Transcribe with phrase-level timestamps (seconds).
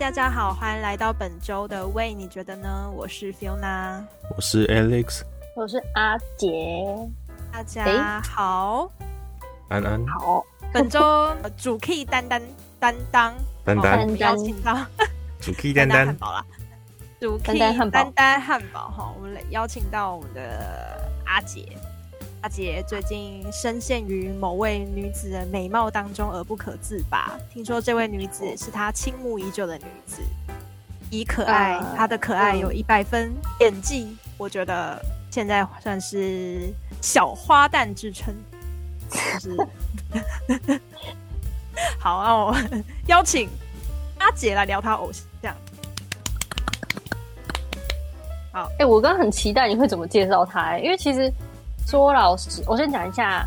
[0.00, 2.90] 嗨，大家好，欢迎来到本周的喂，你觉得呢？
[2.96, 4.02] 我是 Fiona，
[4.34, 5.20] 我是 Alex，
[5.54, 6.82] 我是阿杰，
[7.52, 8.90] 大家好，
[9.68, 10.02] 安安。
[10.06, 10.42] 好。
[10.72, 11.00] 本周
[11.54, 12.40] 主 key 担担
[12.78, 14.16] 担当，担当。
[14.16, 14.78] 邀请到。
[15.38, 16.46] 主 key 担当汉堡啦，
[17.20, 17.58] 主 key
[17.90, 21.76] 担担汉堡哈，我们来邀请到我们的阿杰。
[22.42, 27.38] 阿杰最近深陷于某位女子的美貌当中而不可自拔。
[27.52, 30.22] 听说这位女子是他倾慕已久的女子，
[31.10, 34.98] 以可爱，呃、她的可爱有一百分，嗯、演技我觉得
[35.30, 36.72] 现在算是
[37.02, 38.34] 小花旦之称。
[39.10, 39.56] 就是
[42.00, 42.56] 好，那我
[43.08, 43.50] 邀请
[44.16, 45.10] 阿杰来聊他偶
[45.42, 45.54] 像。
[48.50, 51.30] 好，哎、欸，我刚刚很期待你会怎么介绍他，因为其实。
[51.90, 53.44] 说老实，我先讲一下，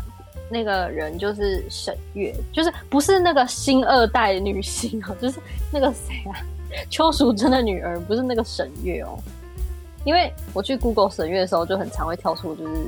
[0.50, 5.40] 那个人就是沈月，就是不是那个新二代女星啊， 就是
[5.72, 6.36] 那个谁啊，
[6.90, 9.18] 邱淑贞的女儿，不是那个沈月哦。
[10.04, 12.86] 因为我去 Google 沈月的时候，就很常会跳出，就是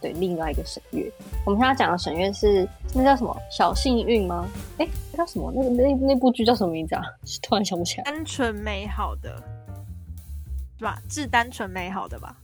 [0.00, 1.12] 对另外一个沈月。
[1.44, 3.36] 我们现在讲的沈月是那叫什么？
[3.50, 4.48] 小幸运吗？
[4.78, 5.52] 哎，那叫什么？
[5.54, 7.02] 那个那那部剧叫什么名字啊？
[7.42, 8.04] 突然想不起来。
[8.04, 9.36] 单纯美好的，
[10.78, 10.98] 是吧？
[11.10, 12.34] 是单纯美好的吧？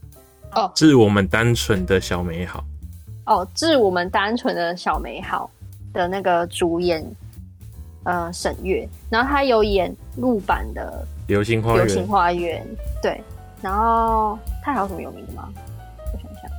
[0.53, 2.63] 哦，致我们单纯的小美好。
[3.25, 5.49] 哦，致我们单纯的小美好
[5.93, 7.05] 的那个主演，
[8.03, 11.83] 呃，沈月，然后他有演陆版的《流星花园》。
[11.85, 12.67] 流星花园，
[13.01, 13.21] 对。
[13.61, 15.47] 然后他还有什么有名的吗？
[16.11, 16.51] 我想想，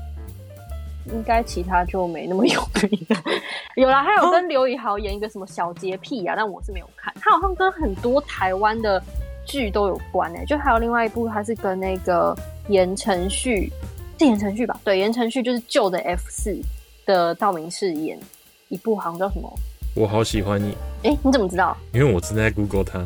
[1.15, 3.17] 应该其他就没那么有名的。
[3.77, 7.13] 有啦，还有跟刘以豪演一个什么小洁癖啊，但我是没有看。
[7.21, 9.03] 他好像跟很多台湾的
[9.45, 12.35] 剧都有关诶、欸，就还有另外一部，他是跟那个。
[12.69, 13.71] 言承旭
[14.19, 14.81] 是言承旭吧？
[14.85, 16.57] 对，言承旭就是旧的 F 四
[17.05, 18.19] 的道明寺演
[18.69, 19.53] 一部，好像叫什么？
[19.95, 20.73] 我好喜欢你。
[21.03, 21.77] 哎、欸，你怎么知道？
[21.93, 22.99] 因为我正在 Google 他。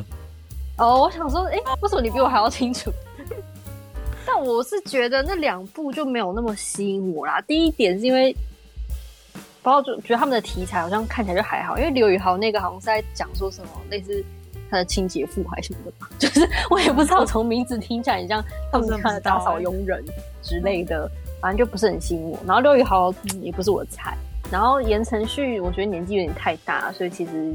[0.78, 2.92] 哦，我想说，哎、欸，为什么你比我还要清楚？
[4.26, 7.40] 但我是觉得那两部就没有那么吸引我啦。
[7.42, 8.34] 第一点是因为，
[9.62, 14.22] 包括就觉得他们的题材好像看起来就还好，因为刘宇豪那个好像是在讲说什么类似。
[14.70, 20.04] 他的清洁妇还是什么的吧， 就是我也不知道，从名字听起来很像他们看的打扫佣人
[20.42, 21.10] 之类的，
[21.40, 22.38] 反正就不是很吸引我。
[22.46, 24.16] 然后刘宇豪也不是我的菜，
[24.50, 27.54] 然后言承旭我觉得年纪有点太大，所以其实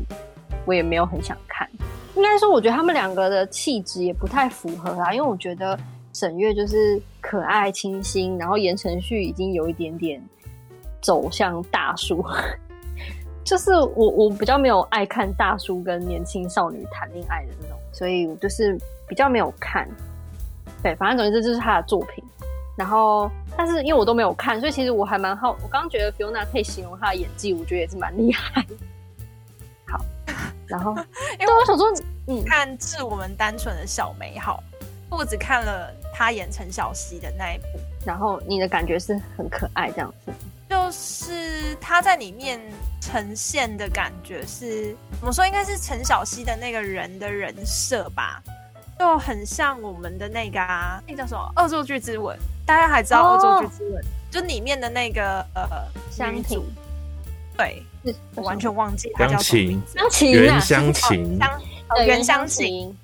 [0.65, 1.69] 我也没有很想看。
[2.15, 5.79] 应该说，我觉得他们两个的气质也不太符合啦，因为我觉得
[6.13, 10.21] 沈月就是可爱清新，然后言承旭已经有一点点
[11.01, 12.23] 走向大叔。
[13.43, 19.87] 就是我，我比较没有爱看大叔跟年轻少女谈恋爱的那种，所以我就是比较没有看。
[20.83, 22.23] 对，反正总之这就是他的作品。
[22.77, 25.51] 然后，但是因为我都没有看，所以其实我还蛮好。
[25.61, 28.65] 我刚刚觉得 Fiona 可以形容他的演技，我觉得也是蛮厉害。
[29.85, 30.03] 好，
[30.65, 30.95] 然后
[31.39, 31.85] 因为我想说，
[32.27, 34.63] 嗯，看《致我们单纯的小美好》，
[35.15, 37.65] 我只看了他演陈小希的那一部，
[38.05, 40.31] 然后你的感觉是很可爱这样子。
[40.71, 42.57] 就是他在里面
[43.01, 45.45] 呈现的感觉是，怎么说？
[45.45, 48.41] 应该是陈小希的那个人的人设吧，
[48.97, 52.37] 就很像我们的那个啊，那、叫什么《恶作剧之吻》？
[52.65, 54.01] 大家还知道《恶作剧之吻》？
[54.31, 55.67] 就里面的那个呃，
[56.09, 56.61] 湘琴，
[57.57, 57.83] 对，
[58.35, 61.39] 我完全忘记他叫什么名字，湘琴，袁湘琴，
[62.05, 62.97] 袁湘琴。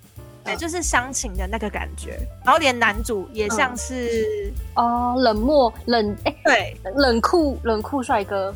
[0.48, 8.54] 对，就是乡情的那个感觉，然后连男主也像是、嗯、哦，冷漠冷哎，对，冷酷冷酷帅哥。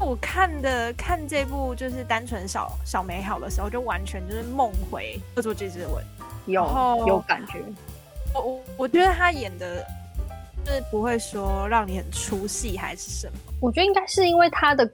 [0.00, 6.04] 我看的看这部就是单纯小小美好的时候，就完全就是梦回恶作剧之吻，
[6.46, 7.62] 有有感觉。
[8.34, 9.84] 我我我觉得他演的，
[10.64, 13.32] 就是不会说让你很出戏还是什么。
[13.60, 14.88] 我觉得应该是因为他的。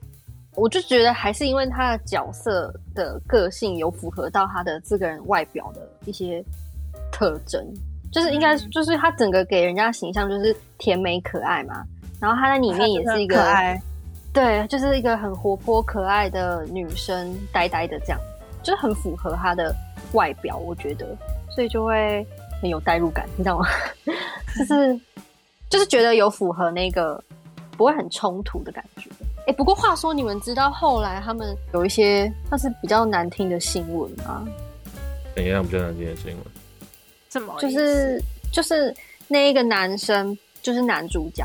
[0.56, 6.44] 我就觉得还是因为他的角色的个性有符合到他的这个人外表的一些
[7.10, 7.60] 特征，
[8.12, 11.84] 就是应该就是他整个给人家的形象就是甜美可爱嘛，
[12.20, 13.44] 然后他在里面也是一个，
[14.32, 18.20] 对，就是一个很活泼可爱的女生，呆呆的这样，
[18.62, 19.74] 就是很符合他的
[20.12, 21.06] 外表，我觉得，
[21.50, 22.24] 所以就会
[22.60, 23.66] 很有代入感，你知道吗？
[24.56, 25.00] 就是
[25.68, 27.22] 就是觉得有符合那个
[27.76, 29.10] 不会很冲突的感觉。
[29.44, 34.42] 哎、欸，不过话说，你们知道后来他们有一些算是比较难听的新闻吗？
[35.36, 36.38] 怎样比较难听的新闻？
[37.28, 37.54] 什么？
[37.60, 38.94] 就是就是
[39.28, 41.44] 那一个男生，就是男主角，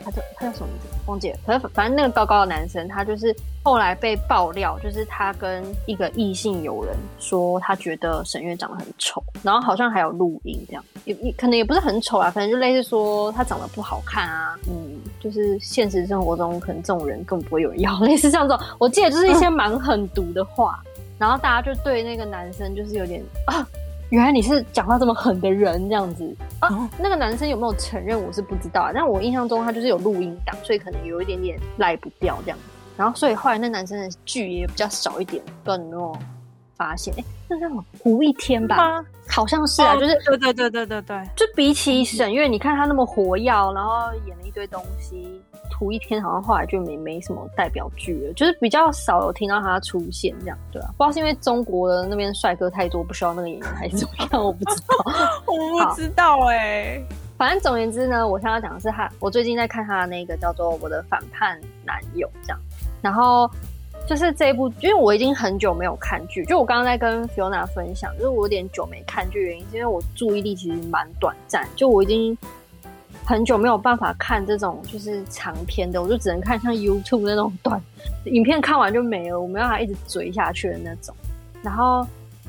[0.00, 0.88] 他叫他叫什么名字？
[1.06, 1.38] 忘记了。
[1.44, 14.93] 反正反正那个高高的男生，他就是后来被爆料，就是他跟一个异性友人说，他觉得沈月长得很丑，然后好像还有录音这样，也也可能也不是很丑啊，反正就类似说他长得不好看啊，嗯。
[15.24, 23.66] 就是现实生活中，可能这种人更不会有人要， 类似像这种，我记得就是一些蛮狠毒的话，嗯、然后大家就对那个男生就是有点啊，
[24.10, 26.90] 原来你是讲话这么狠的人，这样子啊？
[27.00, 28.22] 那个男生有没有承认？
[28.22, 28.90] 我是不知道啊。
[28.94, 32.58] 但我印象中他就是有录音档，所以可能有一点点赖不掉这样。
[32.96, 36.16] 然后所以后来那男生的剧也比较少一点，不知道你有没有
[36.76, 37.12] 发现？
[37.14, 38.76] 哎、欸，那叫什么胡一天吧？
[38.76, 45.40] 啊、好像是啊，就是对对对对对对，就比起沈月，你看他那么活跃，然后演了一堆东西。
[45.76, 54.96] 胡一天好像后来就没没什么代表剧了，就是比较少有听到他出现这样，对啊，不知道是因为中国的那边帅哥太多，不需要那个演员，还是怎么样，我不知道，
[55.52, 57.06] 我不知道哎、欸。
[57.36, 62.60] 反正总言之呢，我想要讲的是他，我最近在看他的那个叫做《我的反叛男友》这样，
[63.02, 63.50] 然后
[64.06, 72.36] 就是这一部，因为我已经很久没有看剧，就我刚刚在跟 Fiona 分享，就是我有点久没看剧，原因是因为我注意力其实蛮短暂，就我已经。
[73.26, 77.80] 很久没有办法看这种就是长篇的，我就只能看像 YouTube 那种短
[78.26, 81.14] 影片，看完就没了，我没办法一直追下去的那种。
[81.62, 82.06] 然后，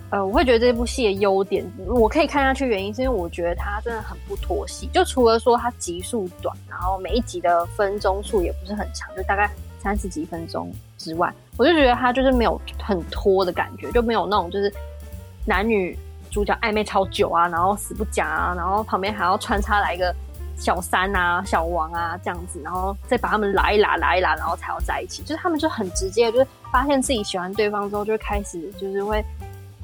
[0.10, 4.90] 呃，我会觉得这部戏的优点，我可以看下去，原因是因为我觉得它真的很不拖戏。
[4.92, 9.50] 就除了说它集数短，然后每一集的分钟数也不是很长，就大概
[9.86, 14.74] 三十几分钟之外，我就觉得他就是没有很拖的感觉，就没有那种就是
[15.46, 15.96] 男女
[16.32, 20.12] 主角暧昧超久啊，然后死不讲啊，然后旁边还要穿插来一个。
[20.58, 25.22] 小三啊，小王啊，这样子，然后再把他们拉一拉，拉一拉，然后才要在一起。
[25.22, 29.22] 就是他们就很直接，就是发现自己喜欢对方之后，就开始就是会，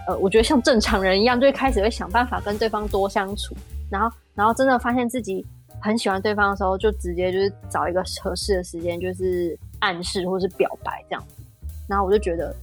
[0.07, 3.53] 呃，我觉得像正常人一样，就会开始会想办法跟对方多相处。
[3.89, 5.45] 然后，然后真的发现自己
[5.81, 11.44] 很喜欢对方的时候，就直接就是找一个合适的时间，就是暗示或是表白这样子。
[11.88, 12.56] 然后我就觉得，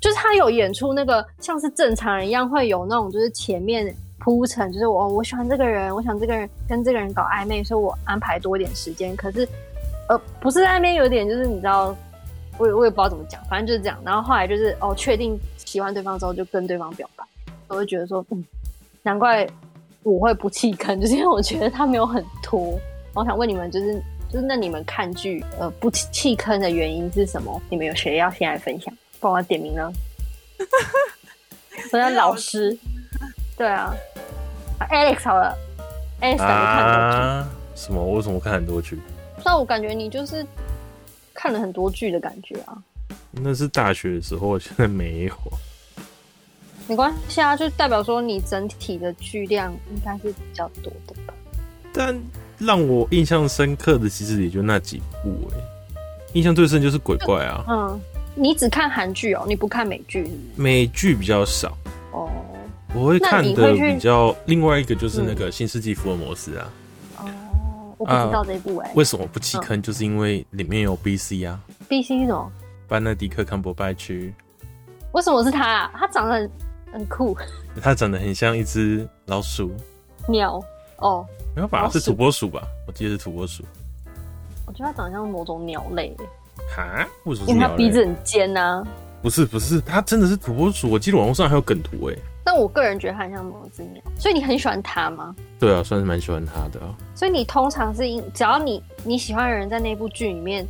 [0.00, 3.96] 就是他有演出那个像是正常人一样，会有那种就是前面。
[4.22, 9.16] 铺陈就是我我喜欢这个人，我想这个人跟这个人搞暧昧，所以我安排多一点时间。
[9.16, 9.48] 可是，
[10.10, 11.96] 呃，不是在那边有点就是你知道，
[12.58, 13.98] 我也我也不知道怎么讲，反正就是这样。
[14.04, 17.24] 然后后来就是哦，确定喜欢对方之后，就跟对方表白。
[17.68, 18.44] 我就觉得说，嗯，
[19.02, 19.48] 难怪
[20.02, 22.78] 我会不弃坑，就是因为我觉得他没有很拖。
[23.14, 24.02] 我想问你们，就是
[24.32, 27.60] 就是那你们看剧呃不弃坑的原因是什么？
[27.68, 28.94] 你们有谁要先来分享？
[29.18, 29.92] 帮我点名呢？
[31.92, 32.76] 我要老师。
[33.56, 33.92] 对啊。
[34.90, 35.54] Alex 好了
[36.20, 37.18] ，Alex 看很多剧。
[37.18, 37.48] 啊？
[37.74, 38.02] 什么？
[38.02, 38.96] 我为什么看很多剧？
[39.34, 40.46] 不知道，我感觉你就是
[41.34, 42.82] 看了很多剧的感觉啊。
[43.30, 45.34] 那是大学的时候，现在没有。
[46.88, 51.34] 没关系啊，就代表说你整体的剧量应该是比较多的吧。
[51.92, 52.18] 但
[52.60, 55.64] 让我印象深刻的其实也就那几部哎、欸，
[56.34, 57.64] 印象最深就是鬼怪啊。
[57.68, 58.00] 嗯，
[58.34, 60.30] 你只看韩剧哦，你不看美剧？
[60.56, 61.76] 美剧比较少。
[62.12, 62.30] 哦。
[62.92, 66.72] 我会看的比较另外一个就是那个《新世纪福尔摩斯》啊。
[67.18, 67.24] 哦，
[67.96, 68.94] 我不知道这一部哎、欸啊。
[68.96, 69.80] 为什么不弃坑？
[69.80, 71.58] 就是因为里面有 B C 啊。
[71.88, 72.52] B C 是什么？
[72.88, 74.34] 班纳迪克康伯拜区。
[75.12, 75.90] 为什么是他啊？
[75.94, 76.50] 他长得很
[76.92, 77.36] 很酷。
[77.80, 79.72] 他长得很像一只老鼠。
[80.28, 80.60] 鸟
[80.98, 81.24] 哦。
[81.60, 81.90] 没有吧？
[81.90, 82.62] 是土拨鼠吧？
[82.86, 83.62] 我记得是土拨鼠。
[84.66, 86.16] 我觉得他长得像某种鸟类。
[86.74, 87.06] 哈？
[87.24, 87.48] 为什么？
[87.48, 88.82] 因为他鼻子很尖啊。
[89.20, 90.88] 不是不是，他真的是土拨鼠。
[90.90, 92.16] 我记得网络上还有梗图哎。
[92.42, 95.36] 但我个人觉得他很像某只鸟，所以你很喜欢他吗？
[95.58, 96.96] 对啊，算是蛮喜欢他的啊。
[97.14, 100.66] 所以你通常是因只要你你喜欢的人在那部剧里面，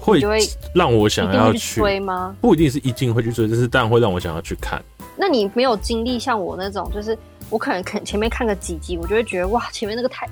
[0.00, 0.40] 会就会
[0.74, 2.34] 让我想要去追吗？
[2.40, 4.82] 不一定是一定会去追，但是当然会让我想要去看。
[5.16, 7.16] 那你没有经历像我那种，就是
[7.52, 10.26] 我可能看前面看个几集，我就会觉得哇，前面那个太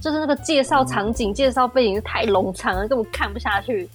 [0.00, 3.88] 就是那个介绍场景、嗯、介绍背景太冗长了，根本看不下去。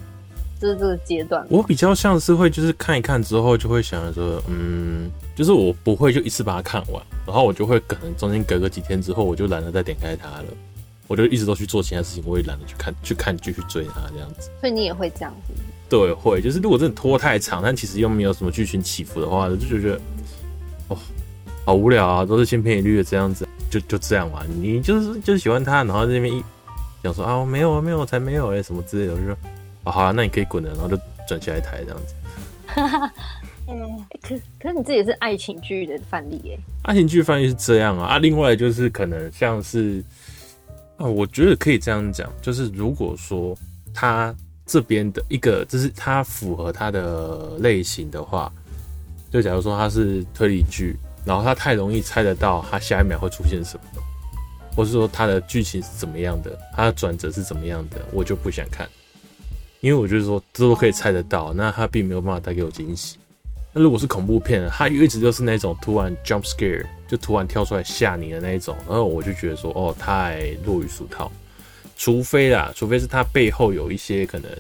[0.60, 10.48] 就是这个阶段，我比较像是会就是看一看之后就会想着说，嗯，就是我不会就一次把它看完，然后我就会可能中间隔个几天之后，我就懒得再点开它了，
[11.08, 14.50] 我就一直都去做其他事情，我也懒得去看去看继续追它这样子。
[14.60, 15.54] 所以你也会这样子？
[15.88, 16.42] 对，会。
[16.42, 20.02] 就是如果真的拖太长，但其实又没有什么剧情起伏的话，就觉得
[20.90, 20.98] 哦，
[21.70, 24.42] 好无聊啊，都是千篇一律的这样子，就就这样嘛。
[24.60, 26.44] 你就是就是喜欢他，然后在那边一
[27.04, 29.38] 讲说啊，我没有啊，没有，才没有哎、欸，什么之类的，我就说。
[29.84, 30.98] 哦、好啊，那你可以滚了，然后就
[31.28, 32.16] 转下一台这样子。
[33.70, 36.60] 嗯，可可是你自己是爱情剧的范例耶？
[36.82, 40.04] 爱情剧范例是这样啊啊，另外就是可能像是
[40.98, 43.56] 啊，我觉得可以这样讲，就是如果说
[43.94, 44.36] 他
[44.66, 48.52] 这边的一个，就是他符合他的类型的话，
[49.32, 54.02] 就假如说他是推理剧，然后他太容易猜得到他下一秒会出现什么，
[54.76, 58.88] 或是说他的剧情是怎么样的，他的转折是怎么样的，我就不想看。
[59.82, 63.18] 因为我觉得说这都可以猜得到，那他并没有办法带给我惊喜。
[63.72, 71.32] 那如果是恐怖片，他一直都是那种突然 jump scare，就突然跳出来吓你的那一种，然后我就觉得说，哦，太落于俗套。
[71.96, 74.52] 除非啦，除非是他背后有一些可能，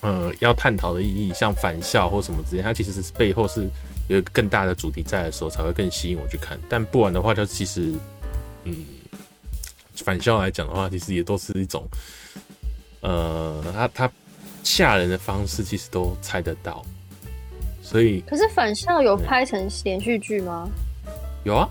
[0.00, 3.68] 呃，要探讨的意义，像返校或什么之类，他其实是背后是
[4.08, 6.58] 有更大的主题在的时候，才会更吸引我去看。
[6.68, 7.92] 但不然的话，就其实，
[8.64, 8.84] 嗯，
[9.96, 11.86] 反校来讲的话，其实也都是一种，
[13.00, 14.10] 呃，他他
[14.62, 16.84] 吓人的方式，其实都猜得到。
[17.82, 20.68] 所以，可是返校有拍成连续剧吗？
[21.44, 21.68] 有啊，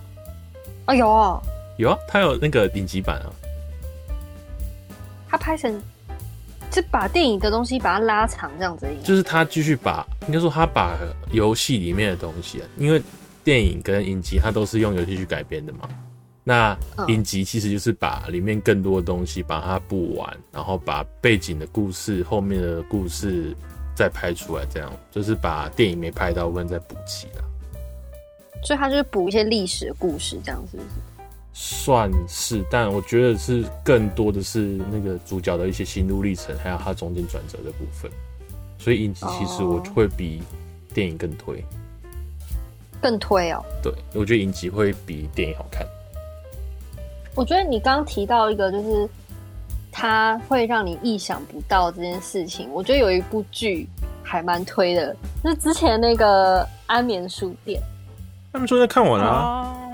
[0.86, 1.42] 啊有啊，
[1.78, 3.32] 有啊，他有那个顶级版啊。
[5.28, 5.82] 他拍成
[6.72, 10.98] 是把电影的东西把它拉长这样子，就是他继续把，应该说他把
[11.32, 13.02] 游戏里面的东西啊，因为
[13.44, 15.90] 电影跟影集它都是用游戏去改编的嘛。
[16.44, 23.56] 那影集其实就是把里面更多的东西把它补完，然后把背景的故事、后面的故事。
[23.98, 27.46] 再拍出来，这样就是把电影没拍到，部分再补齐了。
[28.62, 30.90] 所以他就是补一些历史的故事，这样是不是？
[31.58, 38.12] 算是，但我觉得是更多的是那个主角的一些心路历程，还有他中间转折的部分。
[38.78, 40.44] 所以影集其实我会比
[40.94, 41.64] 电影更推，
[43.02, 43.64] 更推哦。
[43.82, 45.88] 对，我觉得影集会比电影好看。
[47.34, 49.10] 我觉得你刚刚提到一个就是。
[49.98, 52.68] 它会让你意想不到这件事情。
[52.74, 53.88] 我觉得有一部剧
[54.22, 57.82] 还蛮推的，就是之前那个《安眠书店》。
[58.52, 59.85] 他们说在看完了，啊，哦，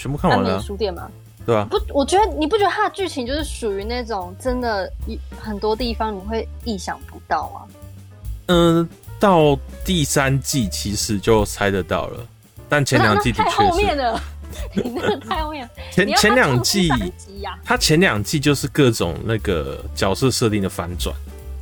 [0.00, 0.60] 全部看完了。
[0.62, 1.10] 书店吗？
[1.44, 1.66] 对啊？
[1.70, 4.90] 不，我觉得你不觉得它的剧情就是属于那种真的，
[5.38, 7.60] 很多地方你会意想不到吗？
[8.46, 8.88] 嗯，
[9.18, 12.26] 到第三季其实就猜得到了，
[12.68, 13.56] 但前两季的确是。
[13.56, 14.22] 太后面了。
[14.74, 16.90] 你那个太后面，前前两季，
[17.64, 21.14] 他前两季就是各种那个角色设定的反转，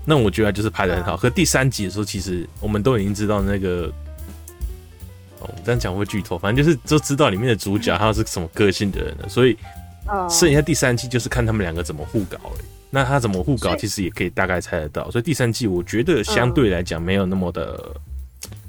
[0.07, 1.15] 那我觉得就是拍的很好。
[1.15, 3.93] 可第三集的时候，其实我们都已经知道那个，
[5.41, 9.57] 哦，这样讲会剧透，反正就是都知道里面的主角他是什么个性的人了，所以
[10.29, 12.59] 剩下第三季就是看他们两个怎么互搞了。
[12.91, 15.11] 那他怎么互搞，其实也可以大概猜得到。
[15.11, 17.79] 所以第三季我觉得相对来讲没有那么的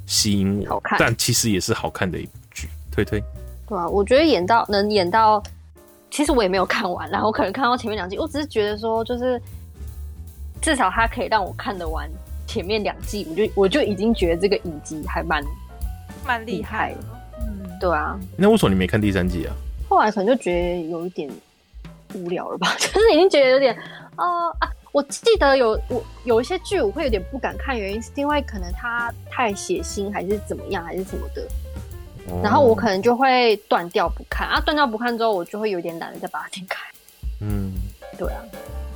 [0.06, 3.24] 吸引我，但其实也是好看的一部剧，推推。
[3.66, 5.42] 对啊，我觉得演到能演到，
[6.12, 9.42] 其实我也没有看完，然后我可能看到前面两季，我只是觉得说，就是
[10.62, 12.10] 至少他可以让我看得完
[12.46, 15.42] 前面两季，我就我就已经觉得这个影集还蛮
[16.26, 17.00] 蛮厉害的。
[17.40, 18.20] 嗯，对啊。
[18.38, 19.56] 那为什么你没看第三季啊？
[19.90, 21.30] 后来可能就觉得有一点
[22.14, 23.76] 无聊了吧， 就是已经觉得有点
[24.18, 24.26] 呃
[24.60, 31.48] 啊，我记得有我有一些剧我会有点不敢看，原因是因为可能它太血腥，还是怎么样，还是什么的。
[32.44, 36.80] 然后我可能就会断掉不看啊，断掉不看之后，我就会有点懒得再把它点开。
[37.42, 37.74] 嗯，
[38.16, 38.38] 对啊，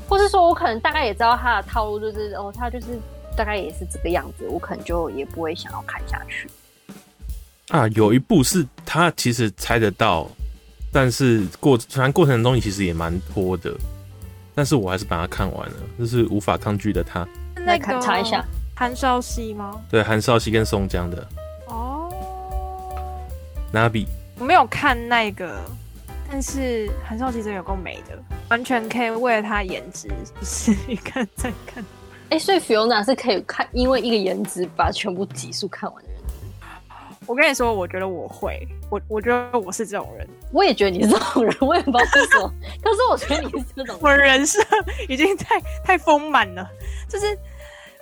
[0.08, 3.00] 或是说我可能大概也知道他的套路，就是哦，他就是
[3.36, 6.48] 大概也是这个样子，我可能就也不会想要看下去。
[7.74, 10.30] 啊，有一部是他其实猜得到，
[10.92, 13.76] 但是过反正过程中其实也蛮拖的，
[14.54, 17.28] 但是我还是把它看完了，就是无法抗拒的他。
[17.56, 19.82] 那个查一下，韩少熙吗？
[19.90, 21.28] 对，韩少熙跟宋江的。
[23.74, 24.06] Nabi，
[24.38, 25.60] 我没有看那个，
[26.30, 28.16] 但是韩少熙真有够美的，
[28.50, 31.84] 完全可以为了他颜值，就是一看再看。
[32.30, 36.13] 哎、欸，所以 Fiona 是可以看，因为一个颜值把全部集数看完的人。
[37.26, 44.60] 我跟你说，我觉得我会，我我觉得我是这种人， 我也觉得你是这种人，我也不知道为什么， 可是我觉得你是这种人，我的人设
[45.08, 46.68] 已经太太丰满了，
[47.08, 47.38] 就是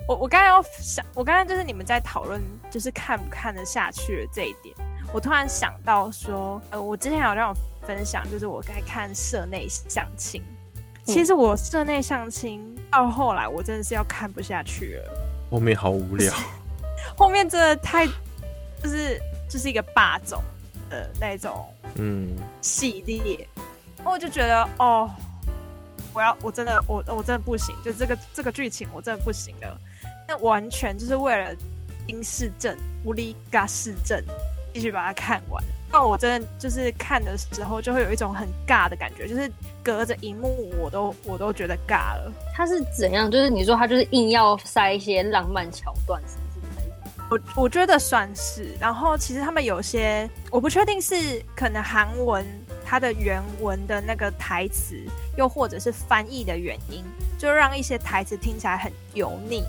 [0.07, 4.75] 我我刚才要想，我刚才就是你们在讨论，就是看不看得下去的这一点。
[5.13, 10.41] 我突然想到说，呃，我之前有让我分享，就是我在看社内相亲。
[11.03, 15.11] 其实我社内相亲到后来，我真的是要看不下去了。
[15.49, 16.33] 后面好无聊，
[17.17, 18.07] 后面真的太
[18.83, 20.41] 就是就是一个霸总
[20.89, 25.09] 的那种嗯系列，嗯、我就觉得哦，
[26.13, 29.77] 我要我真的我我真的不行，就这个这个剧情我真的不行了。
[30.27, 31.55] 那完全就是为了
[32.07, 34.23] 金世正、无力嘎市症。
[34.73, 35.61] 继续把它看完，
[35.91, 39.51] 那我真的就是看的时候就会有一种很尬的感觉，就是
[39.83, 42.31] 隔着荧幕我都我都觉得尬了。
[42.55, 43.29] 他是怎样？
[43.29, 46.23] 就是你说他就是硬要塞一些浪漫桥段？
[47.31, 48.75] 我我觉得算是。
[48.79, 52.45] 然后其实他们有些我不确定是可能韩文
[52.85, 54.95] 它的原文的那个台词，
[55.37, 57.03] 又或者是翻译的原因，
[57.37, 59.63] 就让一些台词听起来很油腻。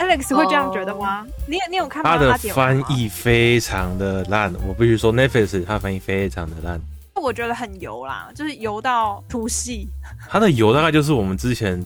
[0.00, 2.10] Alex 会这样觉得吗？Oh, 你你有看到？
[2.10, 6.80] 他的翻译非常的烂，我必须说，Netflix 他翻译非常的烂。
[7.14, 9.88] 我觉得很油啦，就是油到出戏。
[10.28, 11.82] 他的油大概就是我们之前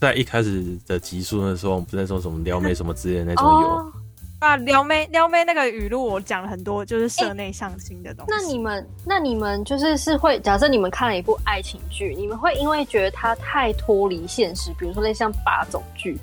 [0.00, 3.68] 在一开始的集数的时候，我们不是在说什么撩妹什么之类的那种油。
[3.68, 3.92] Oh,
[4.42, 8.32] 啊，撩妹撩妹那个语录我讲了很多，就是社内相亲的东西。
[8.32, 16.18] 欸，那你们那你们就是是会假设你们看了一部爱情剧，你们会因为觉得它太脱离现实，比如说类似像霸总剧。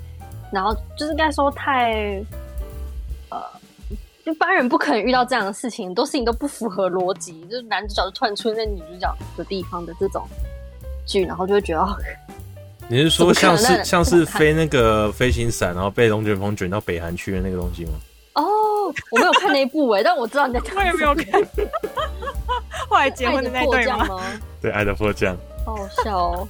[0.52, 2.22] 然后就是应该说太，
[3.30, 3.40] 呃，
[4.26, 10.28] 一般人不可能遇到这样的事情，很多事情都不符合逻辑，就是男主角就突然出现在女主角的地方的这种
[11.06, 11.96] 剧，然后就会觉得哦。
[12.86, 17.92] 你是说像是像是飞那个飞行伞，然后被龙卷风卷到北韩去的那个东西吗？
[18.90, 20.76] 哦，我没有看那一部哎，但我知道你在看。
[20.76, 21.42] 我也没有看。
[22.88, 24.20] 后来结婚的那对吗？
[24.60, 25.36] 对，爱的迫降。
[25.64, 26.48] 好笑哦。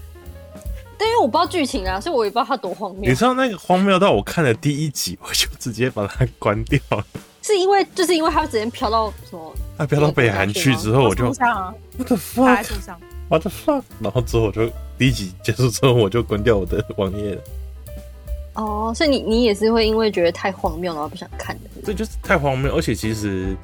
[0.98, 3.08] 但因为我不知道剧情啊，所以我也不知道它多荒谬。
[3.08, 7.04] 你知道那个荒谬到我看了第一集，我就直接把它关掉了。
[7.42, 9.52] 是因为就是因为它直接飘到什么？
[9.78, 11.28] 它飘到北韩去之后，我就。
[11.28, 12.66] 我的 fuck！
[13.28, 13.82] 我的 fuck！
[14.00, 14.70] 然后之后我就。
[14.98, 17.42] 第一集结束之后，我就关掉我的网页了。
[18.62, 21.70] 哦，所以你你也是会因为觉得太荒谬，然后不想看的。
[21.84, 23.56] 这就是太荒谬，而且其实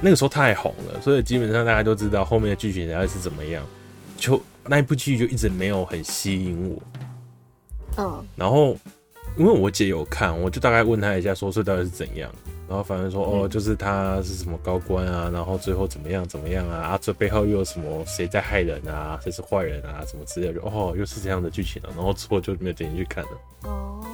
[0.00, 3.62] 那个时候太红了，所以基本上大家都知道后面的剧情大概是怎么样。
[4.16, 6.82] 就那一部剧就一直没有很吸引我。
[7.98, 8.24] 嗯。
[8.34, 8.76] 然后
[9.36, 12.30] 因为我姐有看，我就大概问她一下，说这到底是怎样。
[12.68, 16.76] 然后反正说哦，就是他是什么高官啊，然后最后怎么样怎么样啊？
[16.88, 19.18] 啊，这背后又有什么谁在害人啊？
[19.24, 20.04] 谁是坏人啊？
[20.06, 20.60] 什么之类的？
[20.60, 21.88] 哦，又是这样的剧情了。
[21.96, 23.30] 然后之后就没有点进去看了。
[23.62, 24.04] 哦，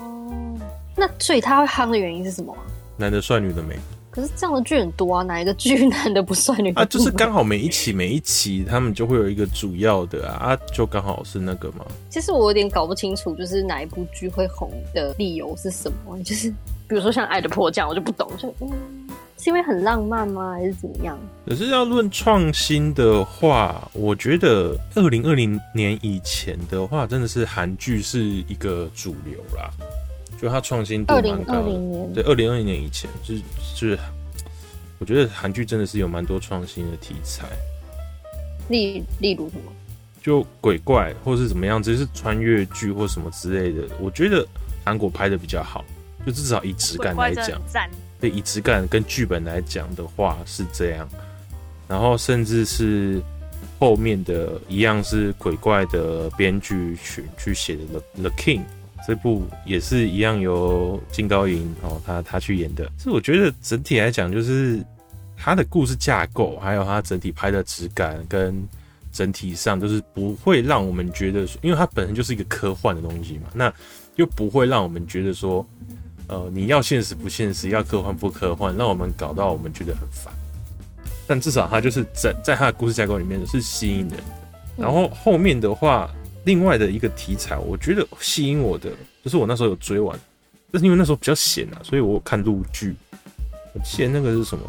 [0.97, 2.57] 那所以他会夯的原因是什么？
[2.97, 3.77] 男的帅，女的美。
[4.11, 6.85] 可是这样的剧很多啊，哪一个剧男的不帅，女的啊？
[6.85, 11.85] 就是刚好每一期每一期他们就会有一个主要的啊，啊就刚好是那个嘛。
[12.11, 16.19] 其实我有点搞不清楚，就是哪一部剧会红的理由是什么？
[16.23, 16.53] 就是。
[16.87, 18.71] 比如说像《爱的迫降》，我就不懂，就嗯，
[19.39, 21.19] 是因为很浪漫吗，还是怎么样？
[21.47, 29.71] 可是要论创新的话，我觉得二零二零年以前的话，真的是韩剧是一个主流啦。
[30.41, 31.61] 就它创新度蛮高的。
[31.61, 33.41] 二零二零年，对，二零二零年以前，就是
[33.75, 33.99] 就是，
[34.99, 37.47] 我觉得韩剧真的是有蛮多创新的题材。
[38.69, 39.73] 例例如什么？
[40.23, 43.95] 就鬼怪，或是怎么样，只是穿越剧或什么之类的。
[44.01, 44.47] 我觉得
[44.85, 45.85] 韩国拍的比较好。
[46.27, 47.61] 就至少以质感来讲，
[48.19, 51.07] 对，以质感跟剧本来讲的话是这样，
[51.87, 53.21] 然后甚至是
[53.79, 58.61] 后面的一样是鬼怪的编剧群去写的《The The King》
[59.07, 64.83] 这部也是一样由金高银哦他他去演的，所以我觉得整体来讲就是
[65.37, 68.67] 他的故事架构，还有他整体拍的质感跟
[69.13, 73.73] 整体上就是不会让我们觉得，因为它本身就是一个科幻的东西嘛，那
[74.17, 75.67] 又不会让我们觉得说。
[76.27, 80.33] 呃，你要现实不现实，要科幻不科幻，让我们搞到我们觉得很烦。
[81.27, 84.23] 但至少他就是在在他的故事架构里面是吸引人的。
[84.75, 86.11] 然后后面的话，
[86.45, 88.91] 另外的一个题材，我觉得吸引我的，
[89.25, 90.19] 就是我那时候有追完，
[90.71, 92.95] 但是因为那时候比较闲啊，所以我看陆剧。
[93.73, 94.65] 我记得那个是什么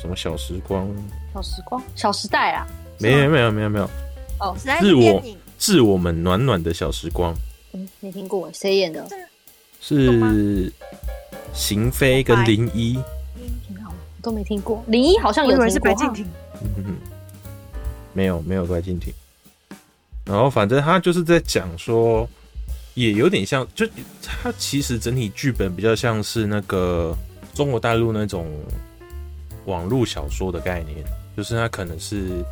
[0.00, 0.88] 什么小时光，
[1.32, 2.66] 小时光，小时代啊？
[2.98, 3.88] 没有没有没有没有
[4.40, 5.22] 哦，是我
[5.58, 7.34] 致我们暖暖的小时光。
[7.72, 9.06] 嗯，没听过，谁演的？
[9.80, 10.72] 是
[11.54, 14.82] 邢菲跟林一，我都没听过。
[14.88, 16.26] 林一好像有听过，是白敬亭。
[16.76, 16.96] 嗯哼，
[18.12, 19.14] 没有没有白敬亭。
[20.24, 22.28] 然后反正他就是在讲说，
[22.94, 23.86] 也有点像，就
[24.22, 27.16] 他其实整体剧本比较像是那个
[27.54, 28.46] 中国大陆那种
[29.66, 31.04] 网络小说的概念，
[31.36, 32.44] 就是他可能是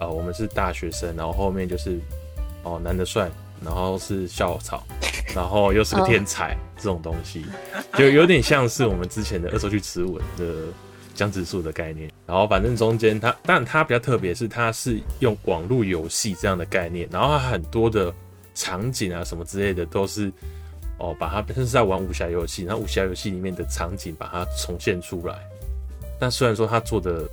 [0.00, 1.98] 呃我们是大学生，然后后面就是
[2.62, 3.30] 哦男的帅，
[3.64, 4.82] 然后是校草。
[5.34, 7.44] 然后又是个天才这种东西
[7.98, 10.44] 就有点像是我们之前的《恶作剧之吻》的
[11.16, 12.08] 江直树的概念。
[12.26, 18.14] 然后反正中间它，但它比较特别是它是用网络游戏这样的概念，然后它很多的
[18.54, 20.30] 场景啊什么之类的都是
[20.98, 25.36] 哦，把它本身是在玩武侠游戏，然后武侠游戏里面的场景把它重现出来。
[26.20, 27.24] 但虽然说他做的。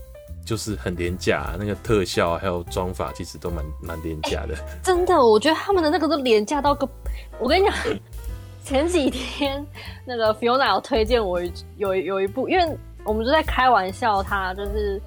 [0.46, 4.54] 就是很廉价，那个特效还有装法其实都蛮蛮廉价的。
[4.84, 6.86] 真的，我觉得他们的那个都廉价到个，
[7.40, 7.74] 我跟你讲，
[8.62, 9.66] 前几天
[10.04, 11.40] 那个 Fiona 有推荐我
[11.78, 15.02] 有有一部，因为我们就在开玩笑，他就是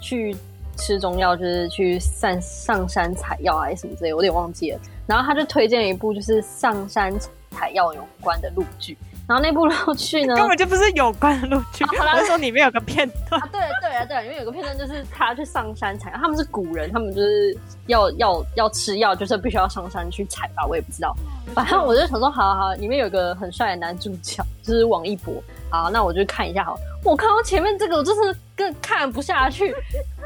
[0.00, 0.36] 去
[0.76, 4.80] 吃中药，就是去上上山采药还是什么之类，我有点忘记了。
[5.06, 7.12] 然后他就推荐一部就是上山
[7.50, 8.96] 采药有关的录剧。
[9.28, 11.84] 然后那部陆剧呢，根本就不是有关的陆剧。
[11.98, 13.38] 好啦，说里面有个片段。
[13.38, 17.54] 啊，对对啊，对啊，里面有个片段就是他去上山采药，他们是古人，他们就是
[17.88, 21.14] 要要要吃药，就是必须要上山去采吧，我也不知道。
[21.54, 25.34] 反正我就想说，好好好，里面有个很帅的男主角，就是王一博。
[25.68, 26.78] 啊，那我就看一下好。
[27.04, 29.74] 我看到前面这个，我就是更看不下去。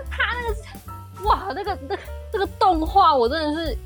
[0.08, 3.76] 他那个，哇，那个那个这个动画，我真的是。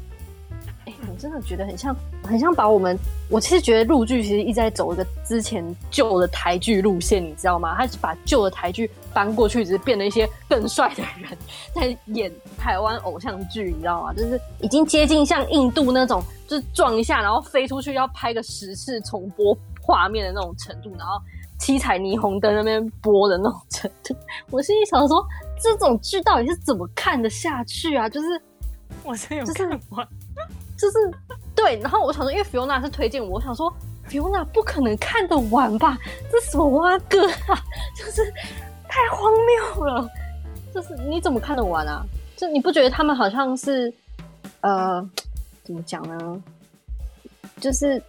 [0.87, 2.99] 哎、欸，我真的觉得很像，很像把我们。
[3.29, 7.75] 我其实觉得陆剧其实一直在走一个之前旧的台剧路线，你知道吗？
[7.77, 11.37] 他是把旧的台剧搬过去，只是变了一些更帅的人
[11.75, 14.12] 在演台湾偶像剧，你知道吗？
[14.14, 21.20] 就是已经接近像印度那种，就是撞一下然后飞出去要拍个十次重播画面的那种程度，然后
[21.59, 24.14] 七彩霓虹灯那边播的那种程度。
[24.51, 25.27] 我心里想说，
[25.61, 28.09] 这种剧到底是怎么看得下去啊？
[28.09, 28.40] 就是
[29.03, 30.07] 我真有看完，
[30.76, 30.96] 就是、
[31.54, 31.78] 对。
[31.80, 33.72] 然后我想说，因为 Fiona 是推荐我，我想说
[34.08, 35.98] Fiona 不可能看得完吧？
[36.30, 37.62] 这什么蛙哥啊？
[37.96, 38.32] 就是
[38.88, 40.08] 太荒谬了。
[40.74, 42.04] 就是你怎么看得完啊？
[42.36, 43.92] 就你不觉得他们好像是
[44.60, 45.02] 呃，
[45.64, 46.42] 怎么讲呢？
[47.58, 48.02] 就是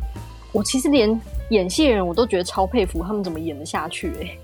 [0.51, 1.09] 我其实连
[1.49, 4.39] 演戏的人我都觉得超佩服，他们怎么演得下去、欸？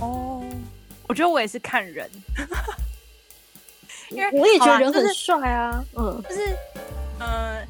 [0.00, 0.42] 哦，
[1.06, 2.08] 我觉得我也是看人，
[4.10, 5.84] 因为我也觉得人很帅啊。
[5.96, 6.46] 嗯，就是
[7.20, 7.66] 嗯、呃，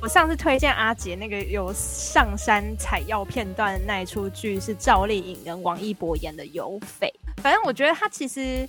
[0.00, 8.68] 我上次推荐阿杰那个有上山采药片段的那一出剧是赵丽颖跟王一博演的《有匪》，反正我觉得他其实。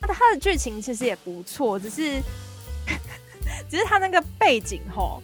[0.00, 2.20] 他的他的剧情其实也不错，只是
[3.68, 5.20] 只是他那个背景吼，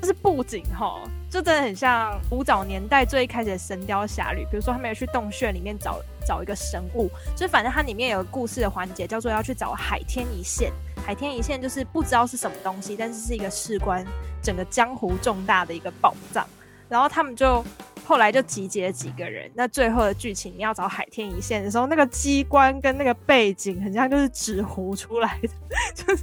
[0.00, 4.44] 就是布景吼，就真的很像古早年代最一开始的《神雕侠侣》。
[4.50, 10.72] 比如说，他们要去洞穴里面找找一个神物，就反正它里面有个故事的环节，叫做要去找海天一线。
[11.04, 14.04] 海天一线就是不知道是什么东西，但是是一个事关
[14.42, 16.46] 整个江湖重大的一个宝藏。
[16.88, 17.64] 然后他们就。
[18.04, 25.48] 后来就集结了几个人，那最后的剧情你要找海天一线的时候，那个机关跟那个背景很像就是纸糊出来的，
[25.92, 26.16] 就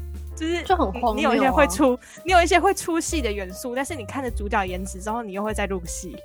[0.44, 1.34] 就是就很荒谬啊。
[1.34, 6.16] 你有一些会出，你有一些会出戏的元素，但是你看着主角颜值之后，你又会再入戏。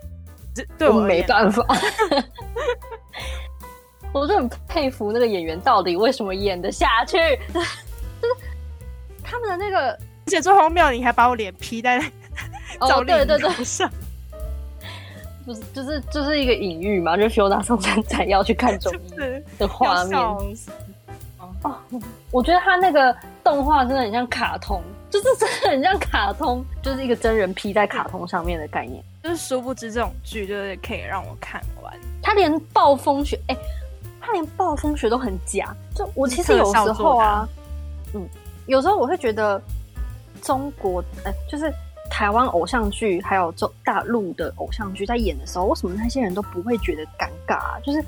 [0.55, 1.65] 这对我，我没办法，
[4.13, 7.17] 我就很佩服那个演员到底为什么演得下去，
[7.53, 7.69] 就 是
[9.23, 11.99] 他们的那个，而且最荒谬，你还把我脸 P 在
[12.81, 13.91] 哦，对对对上。
[15.47, 19.15] 就是就是就是一个隐喻嘛，就是 Fiona 上山采药去看中医
[19.59, 20.19] 的画面。
[20.19, 20.55] 哦，
[22.31, 23.17] 我觉得他那个
[23.49, 29.03] 动画真的很像卡通，就是真的很像卡通， 就是一个真人 P 在卡通上面的概念。
[29.23, 31.93] 就是殊不知这种剧就是可以让我看完。
[32.23, 33.61] 他连暴风雪，哎、欸，
[34.21, 35.75] 他连暴风雪都很假。
[35.95, 37.49] 就我其实有时候啊，
[38.15, 38.29] 嗯，
[38.67, 39.61] 有时候我会觉得
[40.43, 41.73] 中国，哎、欸，就是。
[42.11, 47.79] 台湾偶像剧还有中大陆的偶像剧在演的时候，为什么那些人都不会觉得尴尬啊？
[47.85, 48.03] 就是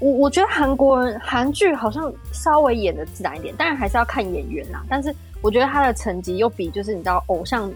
[0.00, 4.82] 我我觉得韩国人韩剧好像稍微演的自然一点，当然还是要看演员啦。
[4.88, 7.70] 但是我觉得他的成绩又比就是你知道偶像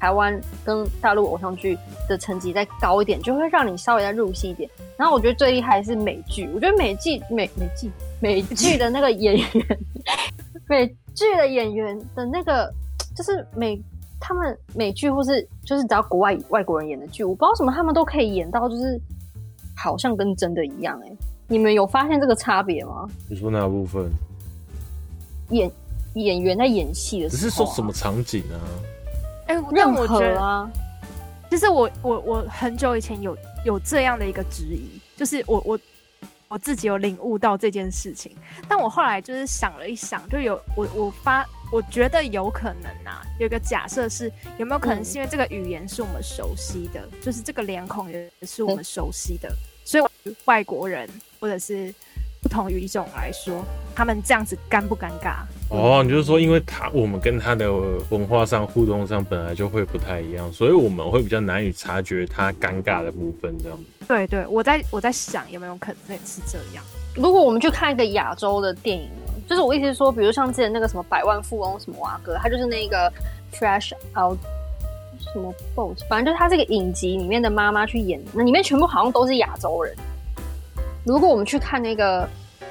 [0.00, 4.68] 台湾跟大陆偶像剧的成绩再高一点，就会让你稍微再入戏一点。
[4.96, 9.78] 然后我觉得最厉害是美剧，我觉得美剧美美剧美剧的那个演员，
[10.68, 12.72] 美剧的演员的那个
[13.14, 13.80] 就是美。
[14.18, 18.98] 他们美剧或是就是只要国外外国人演的剧，我不知道什么他们都可以演到就是
[19.76, 21.12] 好像跟真的一样哎、
[21.48, 23.08] 你们有发现这个差别吗？
[23.28, 24.10] 你说哪部分？
[25.50, 25.70] 演
[26.14, 28.58] 演员在演戏的时候、啊，只是说什么场景啊？
[29.46, 30.68] 哎、欸，让我觉得啊，
[31.48, 35.78] 其实我我我很久以前有有这样的一个质疑，就是我我
[36.48, 38.34] 我自己有领悟到这件事情，
[38.68, 41.46] 但我后来就是想了一想，就有我我发。
[41.72, 51.94] 我觉得有可能啊，有一个假设是有没有可能是因为这个语言是我们熟悉的，嗯、就是这个脸孔也是我们熟悉的，嗯、所以外国人或者是
[52.42, 55.44] 不同语种来说，他们这样子尴不尴尬？
[55.70, 57.72] 哦，你就是说，因为他我们跟他的
[58.10, 63.84] 文化上互动上本来就会不太一样，所以我们会比较难以察觉他尴尬的部分，这样子。
[64.06, 66.84] 对对，我在我在想有没有可能是这样？
[67.14, 69.08] 如果我们去看一个亚洲的电影。
[69.48, 73.08] 就是我意思是说，比如像之前那个什么百万富翁什么蛙哥，他就是那个
[73.52, 74.36] Fresh Out
[75.20, 79.94] 什么 Boat，反正就是他这个影集里面的妈妈去演，那里面全部好像都是亚洲人。
[81.06, 82.28] 如果我们去看那个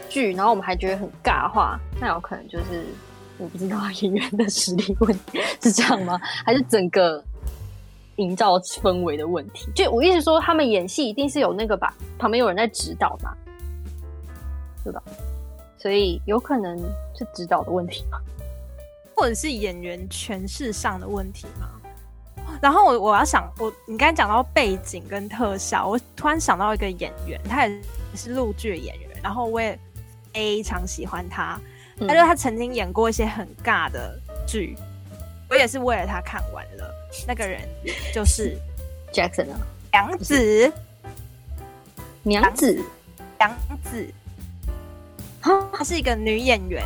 [0.09, 2.85] 剧，然后我们还觉得很尬的话，那有可能就是
[3.37, 6.19] 我不知道演员的实力问题是这样吗？
[6.45, 7.23] 还是整个
[8.17, 9.69] 营造氛围的问题？
[9.73, 13.33] 就我意思说，他们演戏一定是有那个吧，旁边有人在指导嘛，
[14.83, 15.01] 对吧？
[15.77, 16.77] 所以有可能
[17.17, 18.19] 是指导的问题吗？
[19.15, 21.69] 或者是演员诠释上的问题吗？
[22.61, 27.81] 然后我我要想，我你刚才讲到背景跟特效，我突然想到一个演员，他也
[28.15, 29.77] 是陆剧的演员，然后我也
[30.33, 31.61] 非常喜欢他。
[31.99, 34.75] 他说他曾经演过一些很尬的剧，
[35.47, 36.91] 我也是为了他看完了。
[37.27, 37.61] 那个人
[38.11, 38.57] 就是
[39.13, 39.59] Jackson 啊，
[39.91, 40.73] 梁子，
[42.23, 42.83] 娘子，
[43.37, 44.11] 梁子。
[45.71, 46.83] 她是一个女演员，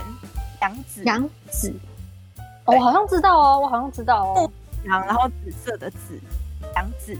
[0.59, 1.01] 杨子。
[1.05, 1.73] 杨紫，
[2.65, 4.51] 哦，我好像知道哦，我好像知道哦。
[4.83, 6.19] 然后，然后紫色的紫，
[6.75, 7.17] 杨紫。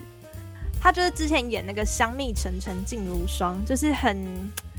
[0.81, 4.17] 他就是之前演那个《香蜜沉沉烬如霜》，就是很，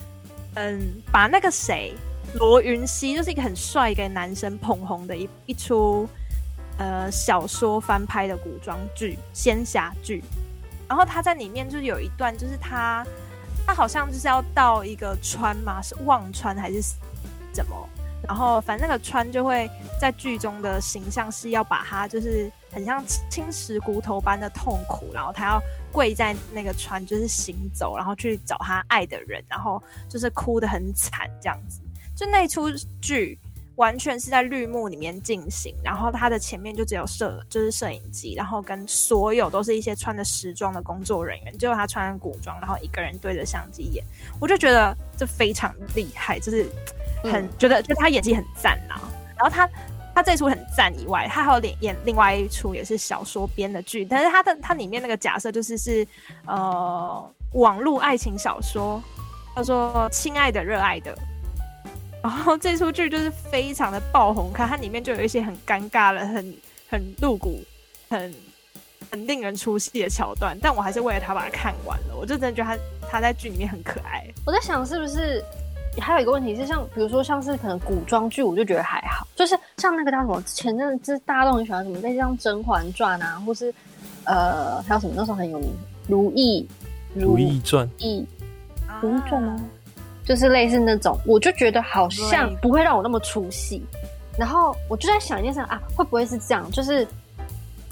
[0.57, 0.81] 嗯，
[1.13, 1.95] 把那个谁
[2.35, 6.09] 罗云熙，就是一个很帅给男生捧红的一一出，
[6.79, 10.23] 呃，小说翻拍的古装剧仙侠剧。
[10.89, 13.07] 然后他在里面就是有一段，就是他
[13.67, 16.83] 他好像就是要到一个川嘛，是忘川还是
[17.53, 17.89] 怎么？
[18.31, 19.69] 然后反正那个川就会
[20.01, 31.81] 在剧中的形象是要把他就是很像侵蚀骨头般的痛苦，然后他要跪在那个川就是行走，然后去找他爱的人，然后就是哭得很惨这样子。
[32.15, 32.71] 就那出
[33.03, 33.37] 剧
[33.81, 44.05] 完全是在绿幕里面进行，然后他的前面就只有摄就是摄影机，然后跟所有都是一些穿着时装的工作人员，只有他穿古装，然后一个人对着相机演，
[44.39, 46.67] 我就觉得这非常厉害，就是。
[47.23, 49.05] 很觉得，就他演技很赞呐、啊。
[49.37, 49.69] 然后他
[50.15, 56.07] 他这出很赞以外，他还有演演另外一出也是小说编的剧，但是他的他里面那个假设就是是
[56.47, 59.03] 呃网络爱情小说，
[59.55, 61.15] 他说亲爱的热爱的。
[62.23, 66.55] 然后这出剧就是非常的爆红，看它里面就有一些很尴尬的、很
[66.89, 67.61] 很露骨、
[68.09, 68.35] 很
[69.11, 72.17] 很令人出戏的桥段，但我还是为了他把它看完了。
[72.17, 74.27] 我就真的觉得他他在剧里面很可爱。
[74.47, 75.43] 我在想是不是？
[75.99, 79.27] 还有一个问题是像，像比如说，像是可能古装剧，我就觉得还好。
[79.35, 83.75] 就是像那个叫什么，前阵子大家都很喜欢什么，类似像《甄嬛传》啊，或是
[84.25, 85.69] 呃，还有什么那时候很有名
[86.07, 86.65] 《如懿》
[87.21, 88.25] 《如懿传》懿
[89.03, 89.61] 《如懿传》吗？
[90.31, 93.83] 就是类似那种，我就觉得好像不会让我那么出戏。
[94.39, 96.71] 然后我就在想一件事啊，会不会是这样？
[96.71, 97.05] 就是。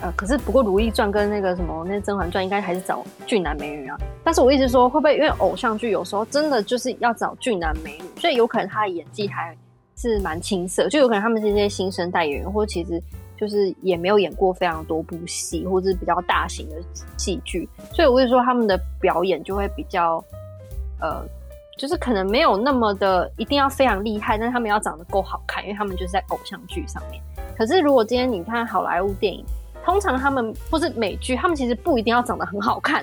[0.01, 3.99] 呃，可是不过《如懿传》跟那个什么那《甄嬛传》应该还是找俊男美女啊。
[4.23, 9.53] 但是我一直说会不会因为偶像剧有时候真的就是要找俊男美女，所以有可能他的演技还
[9.97, 13.03] 是蛮青涩，就有可能他们这些新生代演员，或者其实
[13.37, 16.77] 就是也没有演过非常多部戏，或者是比较大型的
[17.17, 20.23] 戏剧，所以我会说他们的表演就会比较
[21.01, 21.25] 呃，
[21.79, 27.23] 就是可能没有那么的一定要非常厉害，但是他们要长得够好看，因为他们就是在偶像剧上面。
[27.57, 29.43] 可是如果今天你看好莱坞电影。
[29.85, 33.03] 通常他们或是美剧，他们其实不一定要长得很好看，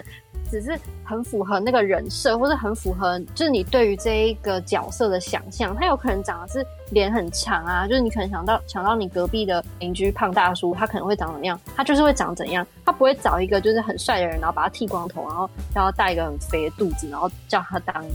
[0.51, 5.75] 只是很符合那个人设，或是很符合就是你对于这一个角色的想象。
[5.75, 11.59] 他有可能长得是脸很长啊，就是你可能想到想到你隔壁的邻居胖大叔，他可能会长怎样？
[11.75, 12.63] 他就是会长怎样？
[12.85, 18.05] 他不会找一个就是很帅的人，然后把他剃光头，然后叫他带一个很肥的肚子，然后叫他当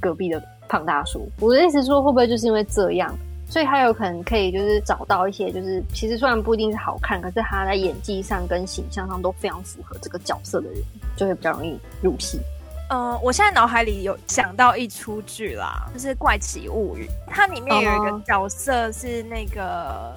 [0.00, 1.28] 隔壁的胖大叔。
[1.40, 3.14] 我的意思说，会不会就是因为这样？
[3.48, 10.78] 所以他有可能可以就是找到一些，就是其实虽然不一定是好看，可是他在演技上跟形象上都非常符合这个角色的人，
[11.16, 12.40] 就会比较容易入戏。
[12.88, 20.12] 嗯、呃，我现在脑海里有想到一出剧啦，就是《怪奇物语》，它里面有一个角色是那个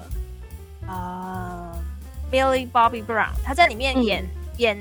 [0.88, 4.78] 啊、uh, Millie Bobby Brown，他在里面演、嗯、演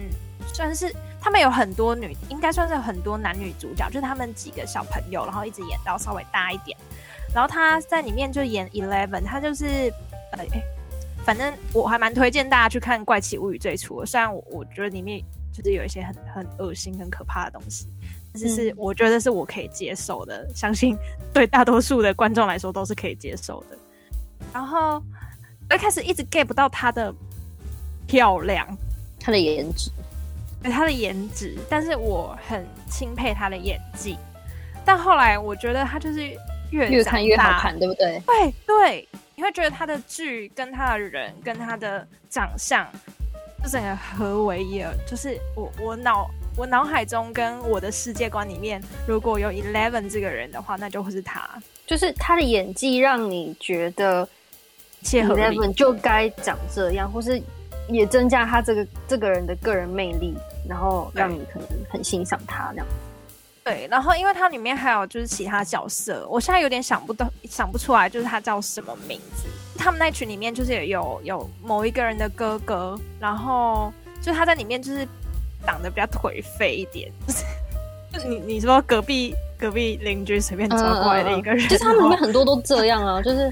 [0.51, 6.77] 算是他们有很多女，应该算是很多男女主角，就是他们几个小朋友，然后一直演到稍微大一点。
[7.33, 9.93] 然后他在里面就演 Eleven，他就是
[10.31, 10.45] 呃，
[11.23, 14.03] 反正我还蛮推荐大家去看《怪奇物语》这一出。
[14.05, 15.21] 虽然我我觉得里面
[15.53, 17.87] 就是有一些很很恶心、很可怕的东西，
[18.33, 20.97] 但是是我觉得是我可以接受的，嗯、相信
[21.33, 23.77] 对大多数的观众来说都是可以接受的。
[24.51, 25.03] 然后
[25.71, 27.13] 一开始一直 get 不到她的
[28.07, 28.65] 漂亮，
[29.19, 30.03] 她的颜值，对
[30.63, 34.17] 她的颜值，但是我很钦佩他的演技。
[34.83, 36.35] 但后来我觉得他就是。
[36.71, 38.21] 越，越看越好看，对不对？
[38.27, 42.87] 对对，你会觉得他的剧跟他的人跟他的长相，
[43.63, 44.93] 就整个合为一了。
[45.07, 51.49] 就是我我脑我脑海中跟我的世界观里面，如果有 Eleven 这个人的话，那就会是他。
[51.87, 54.29] 就是他的演技让你觉得
[55.03, 57.41] Eleven 就该长这样，或是
[57.87, 60.37] 也增加他这个这个人的个人魅力，
[60.69, 62.85] 然后让你可能很欣赏他这样。
[63.61, 69.47] 对，然后因为它里面还有就是其他角色，我现在有点想不到、想不出来，就是他叫什么名字。
[69.77, 75.07] 他们那群里面就是有有，有某一个人的哥哥，然后就他在里面就是
[75.65, 77.11] 长得比较颓废一点，
[78.11, 83.51] 就是你你说隔壁隔壁邻居随便抓过来的一个人，嗯、就是他们里面很多都这样啊，就是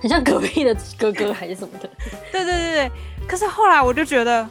[0.00, 1.88] 很像隔壁的哥哥还是什么的。
[2.30, 2.92] 对对对对，
[3.26, 4.46] 可是后来我就觉得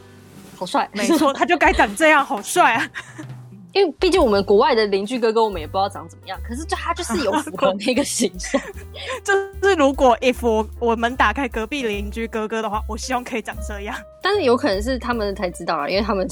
[0.61, 2.87] 好帅，没错，他就该长这样，好帅啊。
[3.73, 6.39] 因为毕竟我们国外的邻居哥哥，我们也不知道长怎么样。
[6.47, 8.61] 可是就他就是有符合那个形象。
[9.25, 13.95] 就是如果 if 我我们打开隔壁邻居哥哥的话，我希望可以长这样。
[14.21, 16.27] 但是有可能是他们才知道啊，因为他们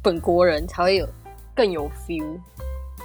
[0.00, 1.06] 本国人才会有
[1.54, 2.38] 更有 feel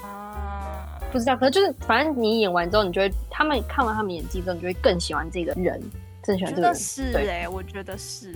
[0.01, 0.87] 啊。
[1.11, 5.81] 不知道，可是就是反正你演完之后，你就会他们看完他们演技之后，你就会更喜欢这个人，
[6.23, 6.75] 更喜欢这个人。
[6.75, 8.33] 是哎、欸，我觉得是。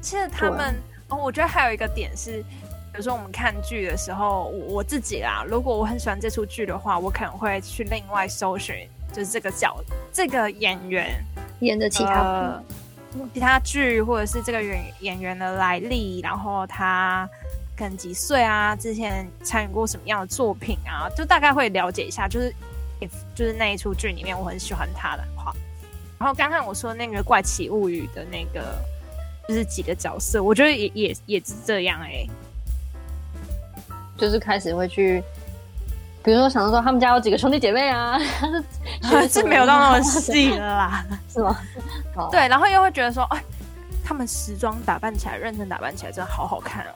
[0.00, 0.74] 其实他们
[1.08, 2.44] 哦，我觉得还有一个点是。
[2.90, 8.74] 比如说我们看剧的时候，我我自己啦，如果我很喜欢这出剧的话，我可能会去另外搜寻，
[9.12, 9.76] 就是这个角
[10.10, 11.22] 这个演员
[11.60, 12.64] 演的其他、呃、
[13.32, 17.28] 其他剧，或者是这个演演员的来历，然后他
[17.76, 22.26] 可能几岁啊，之前参与过什么样的作品啊，就大概会了解一下。
[22.26, 22.52] 就是
[23.00, 25.54] ，if,，就是那一出剧里面，我很喜欢他的话。
[26.18, 28.76] 然后刚刚我说那个《怪奇物语》的那个，
[29.48, 32.30] 就是几个角色，我觉得也也也是这样哎、欸，
[34.18, 35.24] 就是开始会去，
[36.22, 38.18] 比如说想到说他们家有几个兄弟姐妹啊，
[39.02, 41.58] 是是没有到那么细了啦， 是吗？
[42.30, 43.42] 对，然后又会觉得说，哎，
[44.04, 46.92] 他们时装打扮起来，认真打扮起来，真的好好看哦，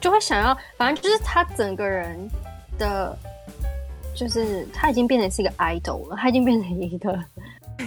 [0.00, 2.28] 就会想要，反正就是他整个人
[2.80, 3.16] 的，
[4.12, 7.16] 就是他已经变成是一个 idol 了，他已经变成一个。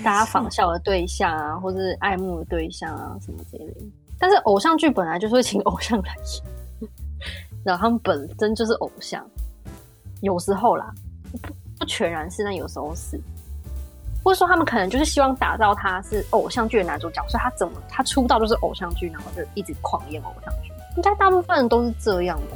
[0.03, 3.75] 大家仿效的对象啊，或者是爱慕的对象啊，什么之类的。
[4.17, 6.89] 但是偶像剧本来就是会请偶像来演，
[7.63, 9.25] 然后他们本身就是偶像，
[10.21, 10.93] 有时候啦，
[11.31, 11.37] 不
[11.79, 13.19] 不全然是，但有时候是，
[14.23, 20.71] 或者说他们可能就是希望打造他是偶像剧的男主角，所以他怎么他出道就是偶像剧，然后就一直狂演偶像剧。
[20.95, 22.55] 应该大部分人都是这样的。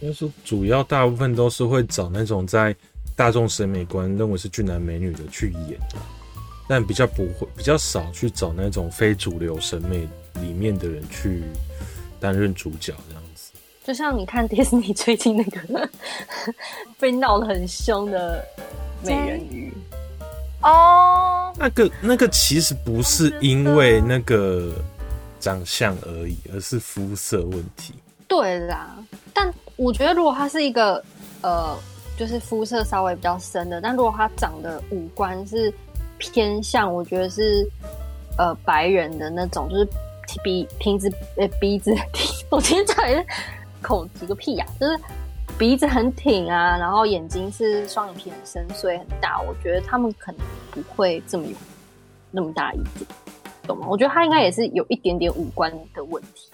[0.00, 2.74] 应该说，主要大部分都是会找那种在
[3.16, 5.76] 大众审美观认为是俊男美女的去演。
[6.70, 11.42] 但比较不会，比较少去找那种非主流审美里面的人去
[12.20, 13.50] 担任主角这样子。
[13.82, 15.90] 就像你看迪士尼最近那个
[16.96, 18.46] 被闹得很凶的
[19.02, 19.72] 美人鱼
[20.62, 24.72] 哦，那个那个其实不是因为那个
[25.40, 27.94] 长相而已，而是肤色问题。
[28.28, 28.96] 对啦，
[29.34, 31.04] 但我觉得如果他是一个
[31.40, 31.76] 呃，
[32.16, 35.74] 就是肤色稍微比较深的，但如果他长得五官是。
[36.20, 37.66] 偏向我觉得是，
[38.36, 39.88] 呃，白人的那种，就是
[40.44, 41.92] 鼻鼻子呃鼻子，
[42.50, 43.26] 我今天才
[43.82, 44.96] 口急个屁呀，就是
[45.58, 51.56] 鼻子很挺啊，然后眼睛是双眼皮很深邃很大，我觉得他们可能不会这么有
[52.30, 53.06] 那么大意见，
[53.66, 53.86] 懂吗？
[53.88, 56.50] 我觉得他应该也是有一点点五官的问题。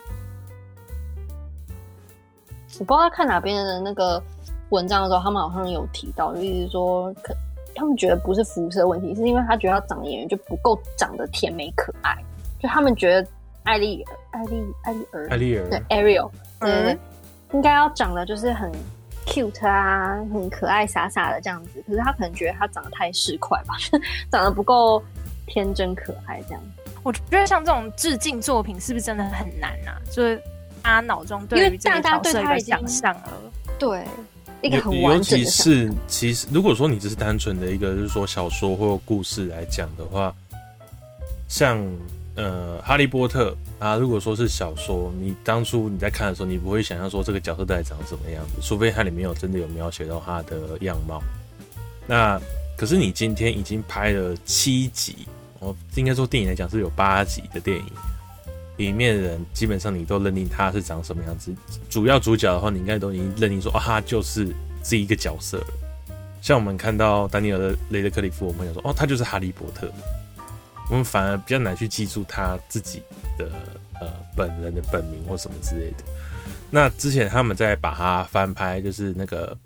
[2.79, 4.22] 我不知道他看哪边的那个
[4.70, 7.35] 文章的时候，他们好像有提到，就意思说可。
[7.76, 12.16] 他们觉得不是肤色问题，是因为他觉得他长的演员就不够长得甜美可爱。
[12.58, 13.28] 就他们觉得
[13.64, 16.98] 艾丽、艾丽、艾丽儿、艾丽儿对 Ariel，对对对，
[17.52, 18.72] 应该要长得就是很
[19.26, 21.84] cute 啊，很可爱、傻傻的这样子。
[21.86, 23.74] 可是他可能觉得他长得太市侩吧，
[24.32, 25.02] 长得不够
[25.46, 26.62] 天真可爱这样。
[27.02, 30.00] 我觉得像这种致敬作品，是不是真的很难啊？
[30.10, 30.42] 就是
[30.82, 33.32] 他脑中对于这个角色的想象了，
[33.78, 34.02] 对。
[34.68, 40.35] 尤其是，其实如果说你只是单纯的一个，就是说小说或故事来讲的话，
[41.48, 41.79] 像
[42.35, 43.50] 呃《哈利波特》
[43.85, 51.22] 啊，如果说是小说，你当初你在看的时候，你不会想象说这个角色到底长什么样子，除非它里面有真的有描写到他的样貌。
[52.07, 52.40] 那
[52.76, 55.26] 可是你今天已经拍了七集，
[55.61, 57.85] 哦，应该说电影来讲是有八集的电影。
[58.76, 61.54] 里面的人基本上你都认定他是长什么样子，
[61.88, 65.66] 主要主角的话，你应该都已经认定说，啊，他就是这一个角色了。
[66.42, 69.90] 像我们看到丹尼尔的雷德克里夫，我们想说，哦，他就是哈利波特。
[70.88, 73.02] 我们反而比较难去记住他自己
[73.36, 73.50] 的
[74.00, 76.04] 呃本人的本名或什么之类的。
[76.70, 79.56] 那之前他们在把它翻拍，就是那个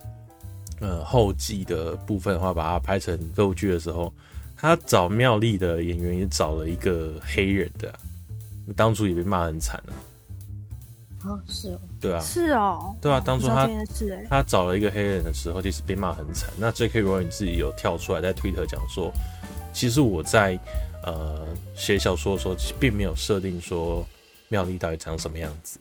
[0.81, 4.11] 呃后记的部分的话，把它拍成歌舞剧的时候，
[4.57, 7.93] 他找妙丽的演员也找了一个黑人的。
[8.77, 9.93] 当初也被骂很惨了，
[11.31, 13.69] 啊，是哦，对啊，是哦，对啊，当初他
[14.29, 16.49] 他找了一个黑人的时候，其实被骂很惨。
[16.57, 17.03] 那 J.K.
[17.03, 19.13] Rowling 自己有跳出来在推特讲说，
[19.73, 20.59] 其实我在
[21.05, 24.07] 呃写小说的时候，并没有设定说
[24.49, 25.79] 妙丽到底长什么样子。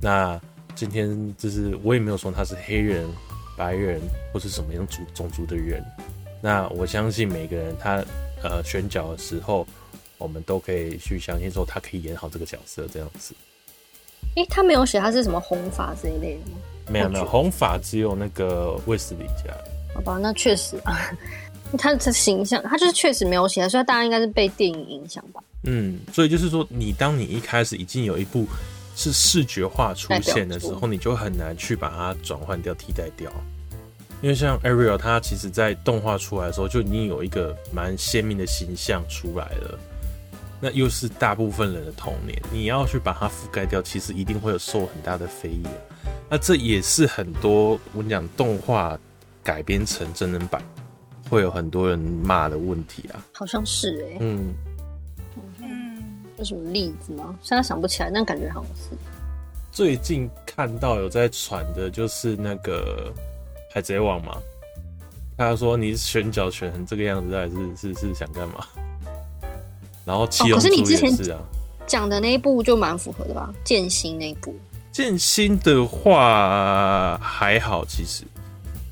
[0.00, 0.38] 那
[0.74, 3.08] 今天就是我也没有说他是黑人、
[3.56, 4.00] 白人
[4.32, 5.82] 或是什么样族种族的人。
[6.42, 8.04] 那我相信每个人他
[8.42, 9.66] 呃选角的时候。
[10.18, 13.34] 我们都可以去相信说他可以演好这个角色这样子。
[14.36, 16.58] 诶、欸，他没有写他是什么红发这一类的吗？
[16.88, 19.52] 没有没有，红发只有那个卫斯理家。
[19.94, 21.10] 好吧，那确实啊，
[21.78, 25.42] 他的形象他就是确实没有写，所以大家应该是被电影影响吧。
[25.62, 28.46] 嗯，所以就是说，你当你一开始已经有一部
[28.94, 33.32] 是视觉化出现的时候，你就很难去把它转换掉、替代掉。
[34.22, 39.78] 因为像 Ariel，他其实在动画出来的时候就已经有一个蛮鲜明的形象出来了。
[40.60, 45.62] 那又是大部分人的童年，你要去把它覆盖掉，其实一定会有受很大的非议。
[46.28, 48.98] 那这也是很多我跟你讲动画
[49.42, 50.62] 改编成真人版，
[51.28, 53.22] 会有很多人骂的问题啊。
[53.32, 54.54] 好像是哎、欸，嗯
[55.60, 56.02] 嗯，
[56.38, 57.36] 有什么例子吗？
[57.42, 58.96] 现在想不起来，但感觉好像是。
[59.70, 63.12] 最近看到有在传的，就是那个
[63.72, 64.38] 海贼王嘛。
[65.36, 68.66] 他说你选角选成这个样子，还是是是想干嘛？
[70.06, 71.38] 然后七龙珠也是啊，
[71.86, 73.52] 讲的那一部就蛮符合的吧？
[73.64, 74.54] 剑心那一部，
[74.92, 78.22] 剑心的话还好，其实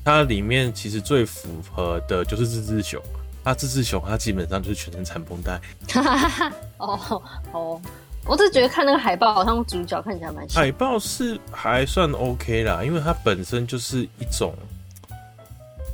[0.03, 3.01] 它里面其实最符合的就是志志雄。
[3.45, 5.61] 它志志雄，它基本上就是全身缠绷带。
[6.79, 7.21] 哦
[7.53, 7.81] 哦，
[8.25, 10.63] 我只是觉得看那个海报，好像主角看起来蛮像。
[10.63, 14.51] 海报是还算 OK 啦，因为它本身就是一种，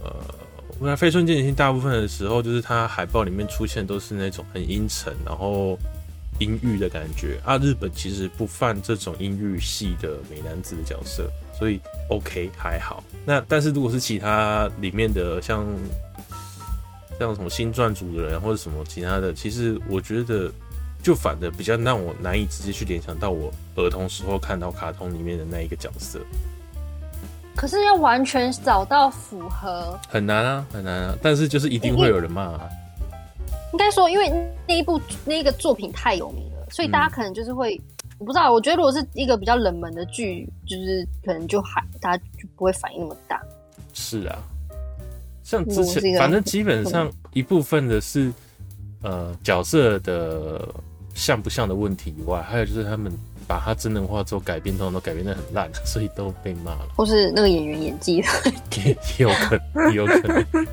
[0.02, 0.12] 呃，
[0.82, 5.78] 我看飞春剑心大部分的时候，就是它海报里面出现都是那种很阴沉，然后。
[6.40, 11.80] 阴郁的感觉啊，日本其实不犯这种阴郁系的美男子的角色，所以
[12.10, 13.04] OK 还好。
[13.24, 15.64] 那但是如果是其他里面的像
[17.20, 20.52] 像什么新撰组的人或者什么其他的，其实我觉得
[21.04, 26.20] 就反的比较让我难以直接去联想到我儿童时候看到卡通里面的那一个角色。
[27.56, 31.16] 可是要完全找到符合很难啊，很难啊。
[31.22, 32.70] 但是就是一定会有人骂啊。
[33.74, 34.30] 应该说，因为
[34.68, 37.82] 那一部那一个作品太有名了，所以大家可能就是会，嗯、
[38.20, 38.52] 我不知道。
[38.52, 43.42] 我觉得如果是一个比较冷门的剧，就是可能就还大家就不会反应那么大。
[43.94, 44.40] 是啊，
[45.44, 48.32] 像之前，反正基本上一部分的是
[49.04, 50.68] 呃角色的
[51.22, 53.12] 像不像的问题以外，还有就是他们
[53.48, 56.88] 把它真人化之后改编，通常都改编的很烂，所以都被骂了。
[56.96, 58.16] 或是那个演员演技
[58.84, 60.46] 也有可能，有可能。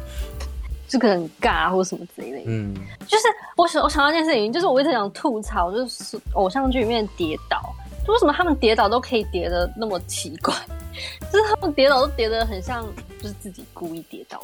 [0.88, 2.74] 就可能很尬或什么之类的，嗯，
[3.06, 3.24] 就是
[3.58, 7.60] 我想我想到一件事情，就是我一直想吐槽，就是偶像剧里面跌倒，
[8.06, 10.54] 就为什么他们跌倒都可以跌的那么奇怪？
[11.30, 12.86] 就是他们跌倒都跌得很像，
[13.20, 14.42] 就是自己故意跌倒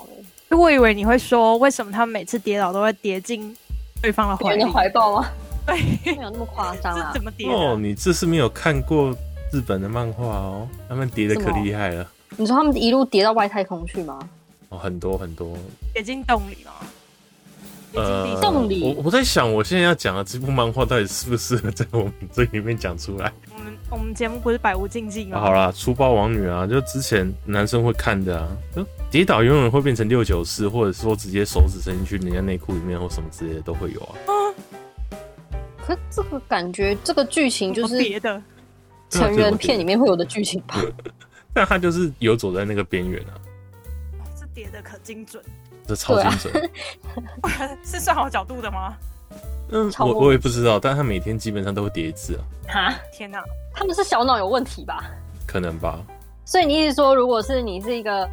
[0.50, 0.54] 的。
[0.54, 3.56] 我以为你会说，为什么他们每次跌倒都会跌进
[4.02, 5.30] 对方的怀怀抱吗？
[5.66, 5.76] 对，
[6.16, 7.10] 没有那么夸张啊。
[7.12, 7.48] 怎么跌？
[7.48, 9.16] 哦，你这是没有看过
[9.52, 12.06] 日本的漫画哦，他们跌的可厉害了。
[12.36, 14.18] 你说他们一路跌到外太空去吗？
[14.70, 15.56] 哦很多很多，
[15.92, 16.72] 跌进洞里吗？
[17.94, 18.82] 呃，洞里。
[18.82, 23.32] 我我在想，我现在要讲的这部漫画到底适不适合在我们这里面讲出来？
[23.56, 25.38] 我们我们节目不是百无禁忌吗？
[25.38, 34.12] 啊、好啦，粗暴王女啊，就之前男生会看的啊，就跌倒永远会变成六九四，或者说直接手指伸进去人家内裤里面或什么之类的都会有啊。
[34.26, 34.32] 啊
[35.86, 38.40] 可这个感觉，这个剧情就是别的
[39.10, 40.76] 成人片里面会有的剧情吧？
[41.52, 43.36] 但他就是游走在那个边缘啊。
[44.38, 45.42] 这叠的可精准，
[45.86, 46.70] 这超精准，
[47.42, 48.96] 啊、 是算好角度的吗？
[49.70, 52.42] 嗯，我我也不知道，但他每天基本上都会叠一次啊。
[52.68, 53.42] 哈，天哪，
[53.74, 55.04] 他们是小脑有问题吧？
[55.46, 55.98] 可能吧。
[56.44, 58.28] 所以你意思说，如果是你是一个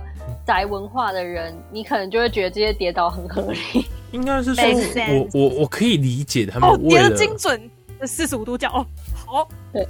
[0.45, 3.85] 宅文化的人，你可能就会觉得这些跌倒很合理。
[4.11, 4.63] 应该是说
[5.09, 7.71] 我我我可以理解他们叠的、哦、精准
[8.05, 8.85] 四十五度角哦，
[9.25, 9.47] 好。
[9.71, 9.87] 对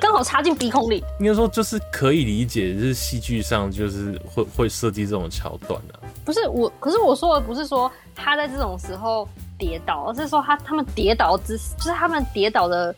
[0.00, 6.00] 刚好插进鼻孔里，应该说就是可以理解，就是戏剧上就是会会设计这种桥段的、啊。
[6.24, 9.28] 不是我，可是我说的不是说他在这种时候
[9.58, 12.94] 跌倒，而是说他他们跌倒姿势，就是他们跌倒的。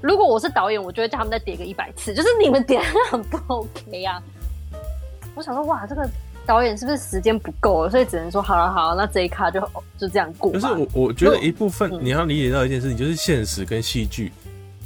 [0.00, 4.22] 如果我是导演，我就会叫他们再跌个一百次，就是你们跌很不 OK 呀、啊。
[5.34, 6.08] 我想说，哇，这个
[6.46, 9.60] 导演是不是时间不够了，所以只能说好了好了，那这一卡就
[9.98, 10.52] 就这样过。
[10.52, 14.32] 可是我我觉得一部分你要理解到一件事情，就是现实跟戏剧。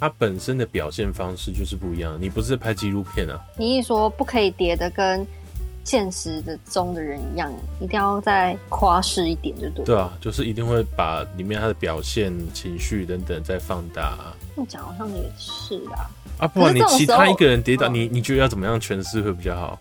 [0.00, 3.36] 它本身的表现方式就是不一样，你不是拍纪录片啊？
[3.56, 5.26] 你一说不可以叠的跟
[5.82, 9.84] 现实的中的人一样，一定要再夸饰一点，就对。
[9.86, 14.16] 对啊，就是一定会把里面他的表现、情绪等等再放大。
[14.54, 16.06] 这么讲好像也是啊。
[16.38, 19.76] 啊，不然你其他一个人跌倒，你你觉得要怎么样诠释会比较好？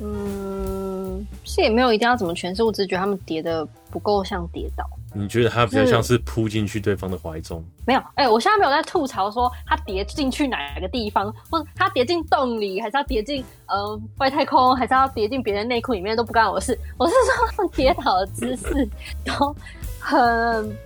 [0.00, 4.84] 嗯，是也没有一定要怎么诠释，我只是觉得他们叠的不够像跌倒。
[5.14, 7.64] 你觉得他比较像是扑进去对方的怀中？
[7.86, 16.78] 没有，哎、欸，我现在没有在吐槽说他叠进去哪个地方，或者他叠进洞里，还是要叠进呃外太空，还是要叠进别人内裤里面都不干我的事。
[16.98, 18.88] 我是说他们跌倒的姿势
[19.24, 19.56] 都
[19.98, 20.76] 很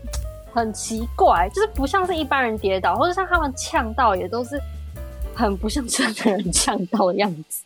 [0.52, 4.58] 很奇怪，就是不像是一般人跌倒，或者像他们呛到也都是
[5.34, 7.64] 很不像真的人呛到的样子，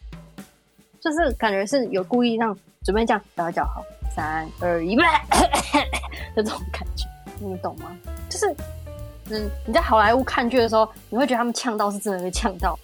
[1.07, 2.53] 就是感觉是有故意让
[2.83, 3.81] 准备这样大家叫好。
[4.13, 5.05] 三二一，的
[6.35, 7.07] 这种感觉，
[7.39, 7.95] 你们懂吗？
[8.29, 8.47] 就是，
[9.29, 12.77] 嗯，你在好莱坞看剧的时候，你会觉得他们呛到是真的会呛到，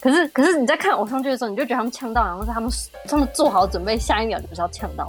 [0.00, 2.70] 可是，可是你在看偶像剧的时候，你就觉得他们呛到，然后是他们
[3.06, 5.08] 他们做好准备，下一秒就是要呛到。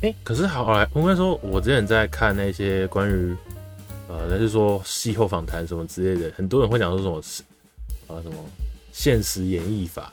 [0.00, 3.36] 哎、可是好莱，我跟你说，我之前在看那些关于，
[4.08, 7.42] 呃，就是说戏后访谈什么之类的，很多人会讲说什
[8.08, 8.36] 么，呃，什么
[8.92, 10.10] 现实演绎法，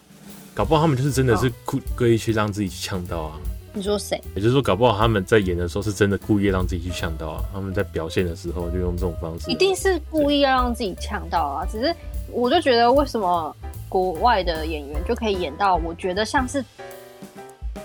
[0.60, 3.40] 搞不好他们就是真的是故故意去让自己去呛到啊。
[3.72, 4.22] 你说谁？
[4.36, 7.46] 也就是说，搞不好他们在演的时候是真的故意让自己去呛到啊。
[7.54, 11.66] 他们在表现的时候就用这种方式，一定是故意要让自己呛到啊。
[11.72, 11.96] 只是
[12.30, 13.56] 我就觉得，为什么
[13.88, 15.78] 国外的演员就可以演到？
[15.78, 16.62] 我觉得像是，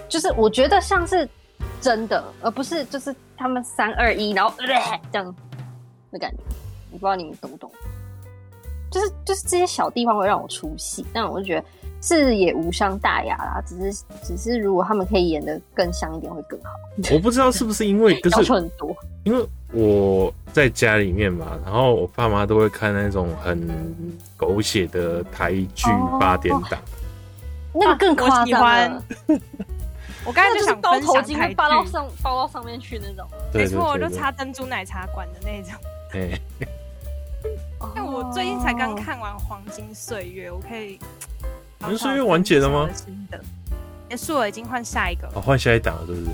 [0.08, 1.28] 就是我觉得像是
[1.80, 4.66] 真的，而不是就是他们三二一，然后、呃、
[5.12, 5.32] 这样
[6.10, 6.38] 的感觉。
[6.90, 7.70] 我不知道你们懂不懂？
[8.90, 11.64] 就是就是这些小地方会让我出戏，但我就觉得
[12.06, 13.62] 是也无伤大雅啦。
[13.66, 16.70] 只是只是如果他们可以演的更像一点会更好。
[17.12, 18.94] 我不知道是不是因为 就是要求很多，
[19.24, 23.68] 因为我在家里面嘛，然后我爸妈都会看那种很
[24.36, 25.88] 狗血的台剧
[26.20, 26.78] 八点档，
[27.72, 29.02] 那个更夸张。
[30.26, 33.26] 我刚才就想分享台剧，包到上包到上面去那种。
[33.52, 35.72] 没错，我就插珍珠奶茶馆的那种。
[36.12, 36.40] 对。
[37.94, 40.98] 但我最近才刚看完《黄金岁月》，我可以。
[41.84, 42.88] 黄金岁月完结了吗？
[42.94, 43.38] 新的
[44.08, 45.28] 结束了，已经换下一个。
[45.34, 46.24] 哦，换下一档了，是不是？
[46.24, 46.32] 没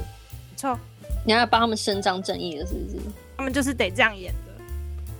[0.57, 0.78] 错。
[1.24, 2.96] 你要帮他们伸张正义了，是不是？
[3.36, 4.53] 他们就是得这样演的。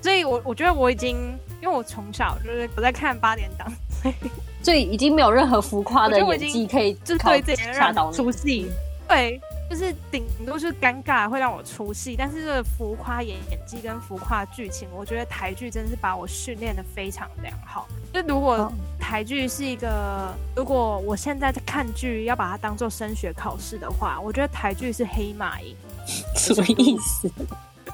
[0.01, 1.17] 所以我我觉得我已经，
[1.61, 3.71] 因为我从小就是我在看八点档，
[4.63, 8.71] 所以已经没有任何浮夸的演技可以，就是对这些让出戏。
[9.09, 9.41] 对。
[9.71, 17.87] 就是顶多是尴尬会让我出戏，但是这个浮夸演演技跟浮夸剧情，我觉得台剧真的是把我训练的非常良好。
[18.13, 25.77] 就如果台剧是一个，如果我现在在看剧要把它当做升学考试的话，我觉得台剧是黑马营。
[26.35, 27.31] 什么意思？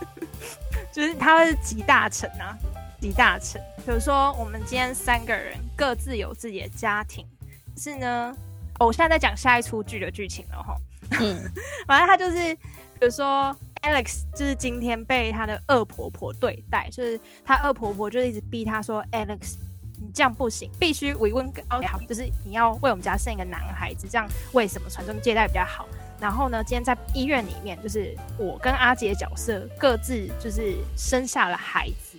[0.91, 2.57] 就是它是集大成啊，
[2.99, 3.61] 集大成。
[3.85, 7.27] 比如说我们今天三个人各自有自己的家庭，
[7.77, 8.35] 是呢，
[8.79, 10.75] 哦，我现在在讲下一出剧的剧情了哈。
[11.21, 11.53] 嗯，
[11.87, 19.55] 反正他就是，比如说 Alex 就是今天被他的恶婆婆对待，就是他恶婆婆就一直逼他说，Alex
[19.99, 25.87] 你这样不行，必须维温高好，就是你要为我们家生一个男孩子，这样为什么传宗接代比较好？
[26.19, 32.19] 然后呢，今天在医院里面，就是我跟阿杰角色各自就是生下了孩子，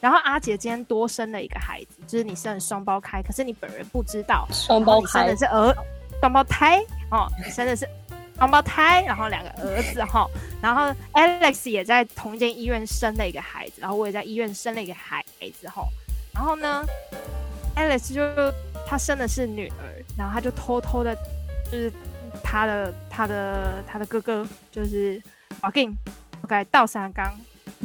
[0.00, 5.74] 然后阿杰今天多生了一个孩子，就是你生了双胞胎，可是你本人不知道，双胞胎生的是儿
[6.20, 6.78] 双胞胎
[7.10, 7.88] 哦，你生的是。
[8.38, 10.24] 双胞胎，然后两个儿子哈，
[10.62, 15.24] 然后 Alex 也在同一间医院生了一个孩子，然后我也在医院生了一个孩
[15.60, 15.82] 子哈，
[16.32, 16.84] 然后呢
[17.74, 18.22] ，Alex 就
[18.86, 21.16] 他生的是女儿，然后他就偷偷的，
[21.64, 21.92] 就是
[22.42, 25.20] 他的他的他的哥哥就是
[25.60, 25.92] 我给你
[26.44, 27.34] ，OK 倒三缸，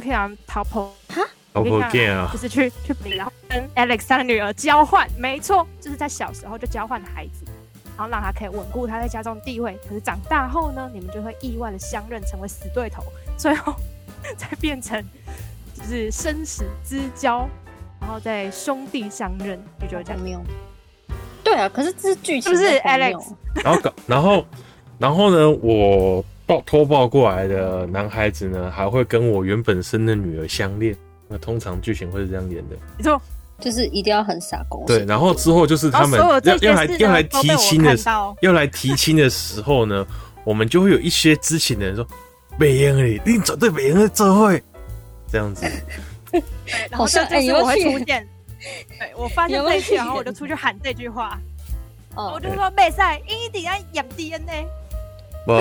[0.00, 7.44] 可以让逃跑哈，逃跑啊，就是去去然后跟 Alex 他的女儿交换，没错，就是在小时候就交换孩子。
[7.96, 13.02] 然后让他可以稳固他在家中地位，可是长大后呢，你们就会意外的相认，成为死对头，
[13.36, 13.74] 最后
[14.36, 15.02] 再变成
[15.74, 17.48] 就是生死之交，
[18.00, 20.40] 然后再兄弟相认，就觉得这样没有？
[21.44, 23.32] 对啊，可是这是剧情，是不是 Alex？
[23.62, 24.46] 然后，然后
[24.98, 30.96] 然后呢，我抱偷抱过来的男孩子呢，还会跟我原本生的女儿相恋，
[31.28, 33.20] 那通常剧情会是这样演的，没错。
[33.64, 34.84] 就是一定要很傻狗。
[34.86, 37.96] 对，然后之后就是他们要要来要来提亲的，
[38.42, 40.06] 要来提亲的时候呢，
[40.44, 42.06] 我们就会有一些知情的人说
[42.58, 44.62] ：“北英你你绝对北英的这会
[45.32, 45.64] 这样子。”
[46.92, 48.28] 好像就是我会出现。
[48.98, 51.38] 对，我发现这一句，然后我就出去喊这句话。
[52.14, 52.96] 哦，我就说没事，
[53.26, 54.66] 一定要验 DNA。
[55.46, 55.52] 不，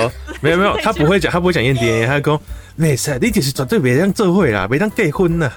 [0.42, 2.40] 没有没有， 他不会讲，他不会讲验 DNA，他讲
[2.76, 5.52] 没事，你就是绝对北英这会啦，北当结婚了。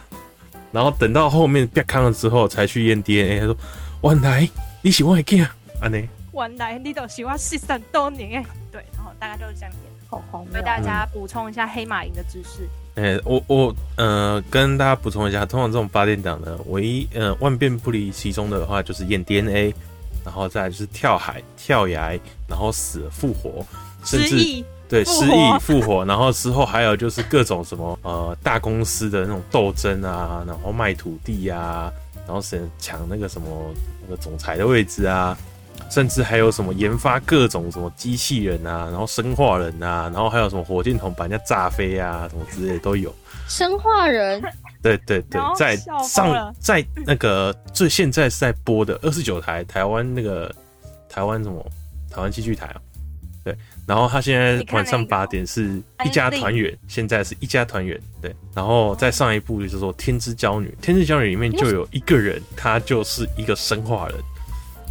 [0.77, 3.41] 然后等到后面变康了之后，才去验 DNA。
[3.41, 3.57] 他说
[4.05, 4.47] ：“原来
[4.83, 5.49] 你喜欢这样，
[5.81, 6.07] 安妮。
[6.35, 9.81] 原来你都喜欢失散多年哎。”对，然后大概就是这样演。
[10.11, 10.23] 好。
[10.53, 12.69] 为大家补充一下黑马营的知识。
[12.97, 19.75] 哎、我我呃，跟大家补充一下，通常这种八点档呢，唯一呃万变不离其宗的话，就是验 DNA，
[20.27, 23.65] 然后再就是跳海、跳崖，然后死复活，
[24.05, 24.63] 甚至。
[24.89, 31.93] 对，失忆复活，然后之后还有就是各种什么呃大公司的那种斗争啊，然后卖土地啊，
[32.27, 33.49] 然后是抢那个什么
[34.07, 35.37] 那个总裁的位置啊，
[35.91, 43.13] 甚至还有什么研发各种什么机器人啊，然后生化人啊，然后还有什么火箭筒把人家炸飞啊，什么之类的都有。
[43.49, 44.43] 生化人？
[44.83, 50.55] 对对对，在上在那个最现在是在播的二十九台台湾那个
[51.09, 51.65] 台湾什么
[52.09, 52.81] 台湾戏剧台啊。
[53.87, 58.01] 对，然后他现在晚上八点是一家团圆，现在是一家团圆。
[58.21, 64.17] 对，然后再上一部就是说《天之娇女》，《天之娇女》里面就有一个人，他就是一个生化人，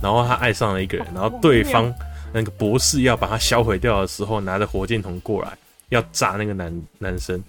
[0.01, 1.93] 然后他爱上了一个人，然后对方
[2.33, 5.51] 那个博士要把他销毁掉的时候，拿着火箭筒过来
[5.89, 7.41] 要炸那个男男生，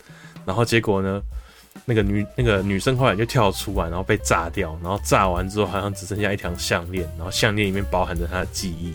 [0.44, 1.22] 然后结果呢，
[1.84, 8.92] 那个女那个女生后来就跳出来，然后被炸掉，然后炸完之后好像只剩下一条项链，然后项链里面包含着他的记忆。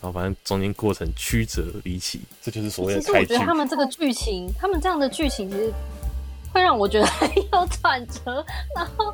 [0.00, 3.00] 然后反正中间过程曲折离奇，这就是所谓的。
[3.00, 5.72] 其实我觉得他们这个剧情，他们这样的剧情其实
[6.52, 8.44] 会让我觉得 很有转折，
[8.76, 9.12] 然后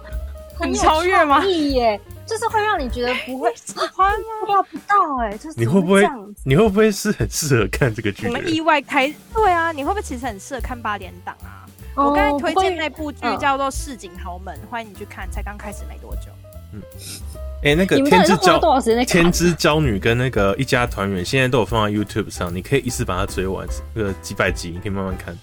[0.54, 1.44] 很超越吗？
[1.44, 4.46] 耶，就是会让你觉得不会 喜欢吗？
[4.46, 6.06] 料不到哎，就是你会不会？
[6.44, 8.26] 你会不会是很适合看这个剧？
[8.26, 11.64] 我们意外开对啊，你会不会其实很适合看八点档啊？
[11.96, 16.22] 我刚才推荐那部剧叫做《市井豪门》，欢迎你去看，才刚开始没多久。
[16.72, 16.82] 嗯，
[17.64, 18.60] 哎、欸，那个天之娇
[19.06, 25.34] 天之娇女跟那个一家团圆，现在都有放在 YouTube 上，你可以一次把它追完，那个几百集，你可以慢慢看。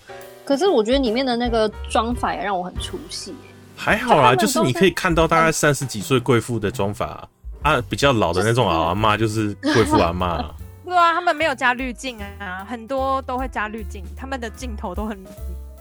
[0.46, 3.34] 可是我觉得里面的那个妆法也让我很出戏。
[3.76, 7.28] 还好啦，就是你可以看到大概三十几岁贵妇的妆法
[7.64, 10.38] 啊，比较老的那种阿妈就是贵妇阿妈。
[10.86, 15.18] 对啊，他们没有加滤镜啊，很多都会加滤镜，他们的镜头都很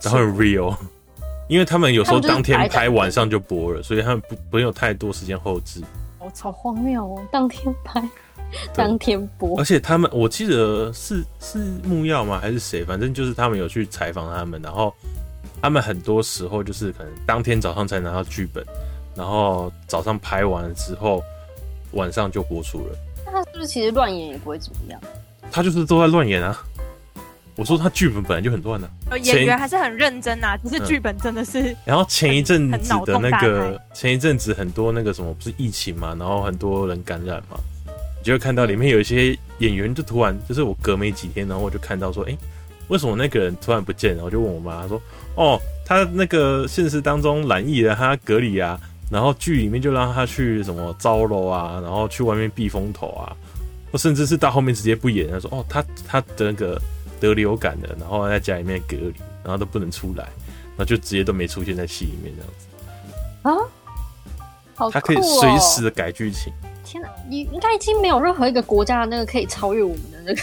[0.01, 0.75] 都很 real，
[1.47, 5.83] 因为他们有时候当天拍，晚上就播了，所以他们不不用太多时间后制。
[6.31, 7.21] 我操，荒谬哦！
[7.29, 8.01] 当天拍，
[8.73, 12.39] 当天播，而且他们我记得是是木曜吗？
[12.39, 12.85] 还是谁？
[12.85, 14.93] 反正就是他们有去采访他们，然后
[15.61, 18.65] 他们很多时候就是可能当天早上才拿到剧本，
[19.13, 21.21] 然后早上拍完了之后，
[21.91, 22.95] 晚上就播出了。
[23.25, 25.01] 那他是不是其实乱演也不会怎么样？
[25.51, 26.57] 他就是都在乱演啊！
[27.57, 31.75] 我说他剧本本来就很乱啊，演员还是很认真啊，只是剧本真的是、嗯。
[31.85, 42.37] 然后前一阵子的那个，前一阵子很多那个什么不是疫情嘛，然后很多人感染嘛，你就会看到里面有一些演员就突然就是我隔没几天，然后我就看到说，哎、欸，
[42.87, 44.15] 为什么那个人突然不见了？
[44.15, 44.99] 然后我就问我妈说，
[45.35, 48.79] 哦，他那个现实当中染疫了，他隔离啊，
[49.11, 53.35] 然后剧里面就让他去什么招楼啊，然后去外面避风头啊，
[53.91, 56.81] 或甚至是到后面直接不演，他说，哦，他他的那个。
[57.21, 59.13] 得流感的，然后在家里面隔离，
[59.43, 62.67] 然后都不能出来，然后就直接都没出现在戏里面这样子
[63.43, 63.55] 啊，
[64.75, 66.51] 好哦，他可以随时的改剧情。
[66.83, 70.41] 天哪，你应该已经没有任何一个国家的那个可以超越我们的那个。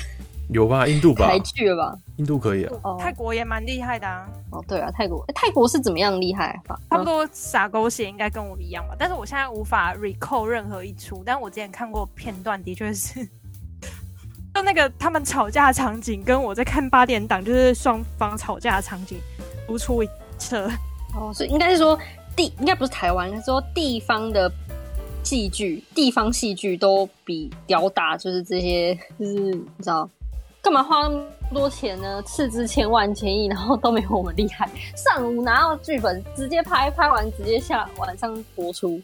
[0.50, 0.86] 有吧？
[0.86, 1.26] 印度吧？
[1.26, 1.94] 台剧了吧？
[2.16, 2.72] 印度可以啊。
[2.82, 4.26] 哦，泰国也蛮厉害的啊。
[4.50, 6.80] 哦，对啊，泰国，泰国是怎么样厉害法？
[6.88, 13.28] 差不多傻狗血应该跟我们一样吧，但是我现在无法 recall 任何一出，但我之前看过片段，的确是。
[14.58, 19.16] 就那个他们吵架场景，跟我在看八点档，就是双方吵架的场景
[19.68, 20.68] 如出一辙。
[21.14, 21.96] 哦，所以应该是说
[22.34, 24.50] 地，应该不是台湾，是说地方的
[25.22, 30.10] 戏剧，地方戏剧都比屌打，就是这些，就是你知道，
[30.60, 32.20] 干嘛花那么多钱呢？
[32.26, 34.68] 斥资千万千亿，然后都没有我们厉害。
[34.96, 39.00] 上午拿到剧本，直接拍，拍完直接下晚上播出，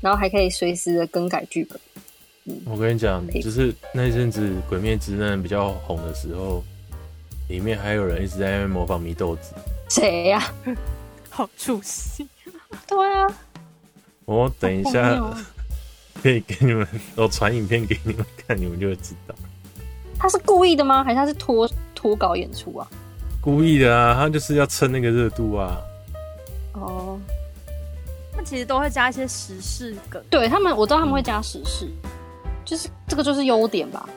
[0.00, 1.78] 然后还可以随时的更改剧本。
[2.66, 6.62] 我跟你讲，就是那阵子《鬼灭之刃》比较红的时候，
[7.48, 9.54] 里面还有人一直在那边模仿祢豆子。
[9.88, 10.42] 谁呀？
[11.30, 12.26] 好出戏。
[12.86, 13.28] 对啊。
[14.24, 15.20] 我等一下
[16.20, 19.34] 可以给你们，我传影片给你们看，你们就会知道。
[20.18, 21.04] 他是故意的吗？
[21.04, 22.88] 还是他是脱脱稿演出啊？
[23.40, 25.76] 故意的啊，他就是要蹭那个热度啊。
[26.72, 27.20] 哦。
[28.34, 30.20] 他其实都会加一些时事梗。
[30.28, 31.86] 对他们，我知道他们会加时事。
[32.02, 32.10] 嗯
[32.64, 34.08] 就是这个就是优点吧，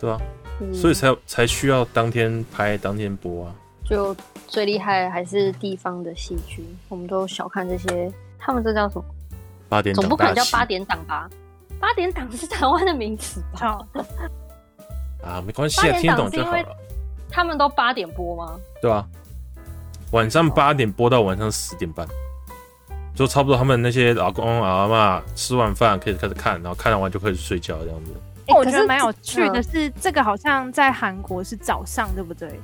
[0.00, 0.20] 对啊，
[0.60, 3.54] 嗯、所以才才需要当天拍当天播啊。
[3.84, 4.16] 就
[4.46, 9.04] 最厉害还是地方的戏剧，我们都小看这些，他们这叫什么？
[9.68, 11.28] 八点档，总不可能叫八点档吧？
[11.78, 13.78] 八点档是台湾的名词吧？
[15.22, 16.64] 啊，没关系啊，听懂就好了。
[17.30, 18.58] 他们都八点播吗？
[18.80, 19.06] 对啊，
[20.12, 22.06] 晚上八点播到晚上十点半。
[23.14, 28.10] 就差不多，他们那些老公阿嬷吃完饭可以开始看，然后看完就开始睡觉这样子。
[28.46, 32.60] 欸、我觉得蛮有趣的是，这个好像在韩国是早上，对不对？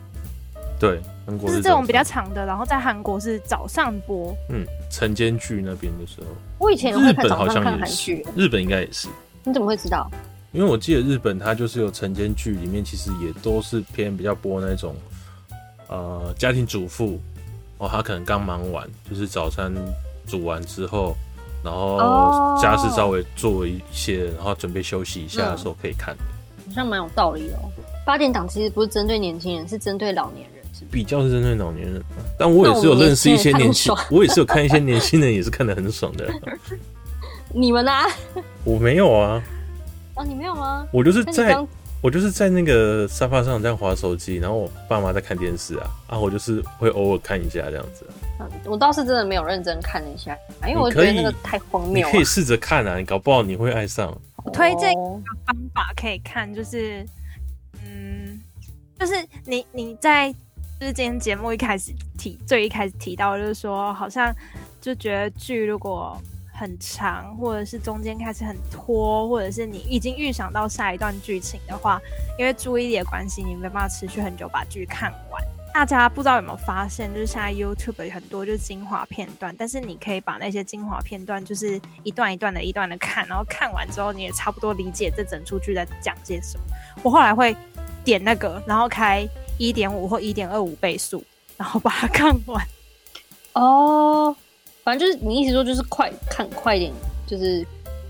[0.79, 4.37] 对，韩国是是这种比较长的，然后在韩国是早上播。
[4.49, 6.27] 嗯，晨间剧那边的时候，
[6.59, 9.09] 我以前日本好像也是，日本应该也是。
[9.45, 10.11] 你怎么会知道？
[10.53, 14.97] 因为我记得日本它就是有晨间剧，里面其实也都是偏比较播那种
[15.87, 17.21] 呃家庭主妇
[17.79, 19.73] 哦，他可能刚忙完，就是早餐。
[20.31, 21.17] 煮完之后，
[21.65, 26.15] 然后家事稍微做一些，然后准备休息一下的时候可以看，
[26.67, 27.69] 好像蛮有道理哦。
[28.07, 32.03] 八点档其实不是针对年轻人，是针对老年人，是比较是针对老年人。
[32.39, 36.29] 但我也是有认识一些年轻， 我也是有看一些年轻人也是看得很爽的。
[37.53, 37.93] 你们呢？
[38.65, 39.43] 我没有啊。
[40.15, 40.87] 哦，你没有吗？
[40.93, 41.59] 我就是在。
[42.03, 48.07] 我就是在那个沙发上这样滑手机，然后我爸妈在看电视啊，啊，我就是会偶尔看一下这样子。
[48.41, 50.37] 嗯，我倒是真的没有认真看一下，
[50.67, 52.07] 因为我觉得那个太荒谬。
[52.07, 54.17] 你可以试着看啊，你搞不好你会爱上。
[54.45, 55.03] 我推荐一个
[55.47, 57.07] 方法可以看，就是，
[57.85, 58.41] 嗯，
[58.99, 59.15] 就是
[59.45, 60.33] 你你在
[60.81, 64.35] 就是今天节目一开始提最一开始提到，就是说好像
[64.81, 66.17] 就觉得剧如果。
[66.53, 71.99] 很长，或者是中间开始很拖，或者是你已经预想到下一段剧情的话，
[72.39, 75.43] 因为注意力的关系，你没办法持续很久把剧看完。
[75.73, 86.65] 大家不知道有没有发现，就是现在 YouTube 有很多就是精华片段，但是你可以把那些精华片段就是一段一段的、一段的看，然后看完之后你也差不多理解这整出剧在讲些什么。
[87.03, 87.57] 我后来会
[88.05, 89.27] 点那个，然后开
[89.59, 91.25] 一点五或一点二五倍速，
[91.57, 92.67] 然后把它看完。
[93.55, 94.37] 哦。
[94.83, 96.93] 反正就是你意思说就是快看快一点，
[97.27, 97.65] 就是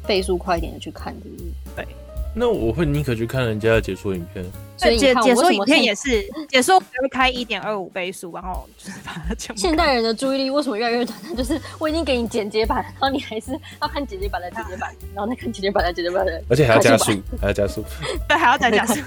[0.06, 1.36] 倍速快一点的去看，就是
[1.74, 1.86] 对。
[2.34, 4.44] 那我会宁可去看人家的解说影片。
[4.76, 9.60] 所以解解说影片也是解说，我会开一点二五倍速，然后就是把它全部。
[9.60, 11.18] 现代人的注意力为什么越来越短？
[11.36, 13.52] 就是我已经给你剪接版，然后你还是
[13.82, 17.84] 要看剪接版的剪接版， 然后再看剪接版的剪接版的，而且还要加速，还要加速，
[18.26, 18.98] 对，还要再加速。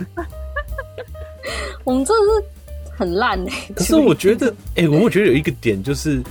[1.84, 2.46] 我们真的是
[2.96, 3.74] 很烂哎、欸！
[3.74, 6.22] 可是我觉得，哎、欸，我觉得有一个点就是。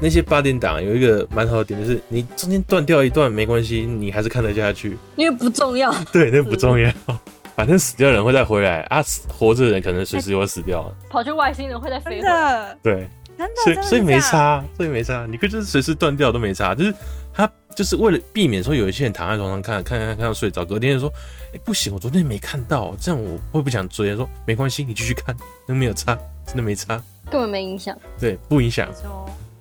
[0.00, 5.92] 那些八点档有一个蛮好的点，就是你中间断掉一段没关系，你还是看得下去，因为不重要。
[6.12, 6.92] 对，那不重要，
[7.56, 10.94] 反正死掉的人会再回来啊，活着的人可能随时又会死掉。
[11.08, 12.76] 跑去外星人会再飞回来。
[12.82, 16.94] 对，真的，所以所以没差，所以没差，你可以就是随时断掉都没差，就是
[17.32, 21.08] 他就是为了避免说有一些人躺在床上看看看看到睡着，隔天就说，
[21.48, 24.14] 哎、欸、不行，我昨天没看到，这样我会不想追。
[24.14, 25.34] 说没关系，你继续看，
[25.66, 27.96] 那没有差，真的没差，根本没影响。
[28.20, 28.88] 对，不影响。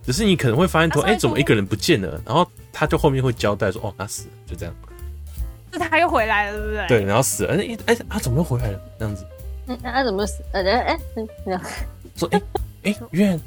[0.05, 2.21] 只是你可能会发现说，哎、欸，怎么一个人不见了？
[2.25, 4.73] 然后他就后面会交代说，哦，他死了，就这样。
[5.71, 6.87] 就他又回来了，对不对？
[6.87, 8.79] 对，然后死了，哎、欸，哎、欸，他怎么又回来了？
[8.99, 9.25] 这样子。
[9.67, 10.43] 嗯，他怎么死？
[10.53, 11.61] 呃，哎，嗯，这样。
[12.15, 12.41] 说，哎、
[12.83, 13.43] 欸，哎、欸，原来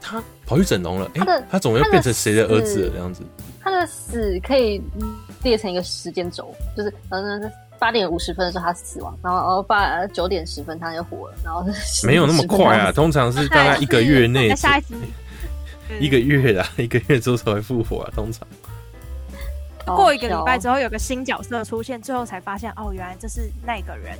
[0.00, 1.10] 他跑去整容了。
[1.14, 2.90] 哎、欸，他怎么又变成谁的儿子了？
[2.92, 3.22] 这样子。
[3.62, 4.80] 他的死可以
[5.42, 11.64] 列成一个时间轴，就是嗯，八点五十分的时候他死亡，然后八九点十分他就活了，然后
[12.04, 14.54] 没有那么快啊，通常是大概一个月内。
[14.54, 14.94] 下一集。
[16.00, 18.46] 一个月啦，一个月之后才会复活啊，通常。
[19.86, 24.16] 过一个礼拜之后，有个新角色出现，最后才发现哦，原来这是那个人，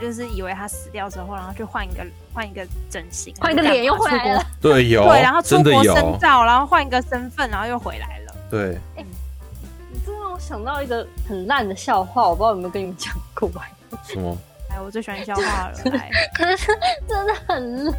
[0.00, 4.46] 就是以为他死掉之后，然后去换一个换一个整形，换一个脸又回来了。
[4.60, 8.34] 对，有对，然后出国深造，然后换一个身份，然后又回来了。
[8.48, 8.76] 对。
[8.94, 9.06] 哎、欸，
[9.92, 13.50] 你这让我想到一个很烂的笑话，我不知道有没有跟你们讲过。
[14.04, 14.38] 什么？
[14.70, 15.74] 哎，我最喜欢笑话了。
[16.32, 16.66] 可是
[17.08, 17.94] 真的很烂。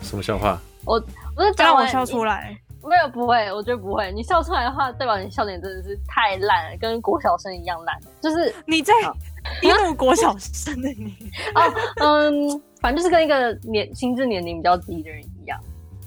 [0.00, 0.58] 什么笑话？
[0.86, 0.98] 我。
[1.38, 4.10] 不是让我笑出来，没有不会，我觉得不会。
[4.10, 7.96] 你笑出来的话，代表你笑点真的是太烂了，跟国小生一样烂。
[8.20, 8.92] 就是你在
[9.62, 11.14] 一路国小生的你
[11.54, 15.56] 哦，嗯，反正就是跟一个年心智年龄比较低的人一样。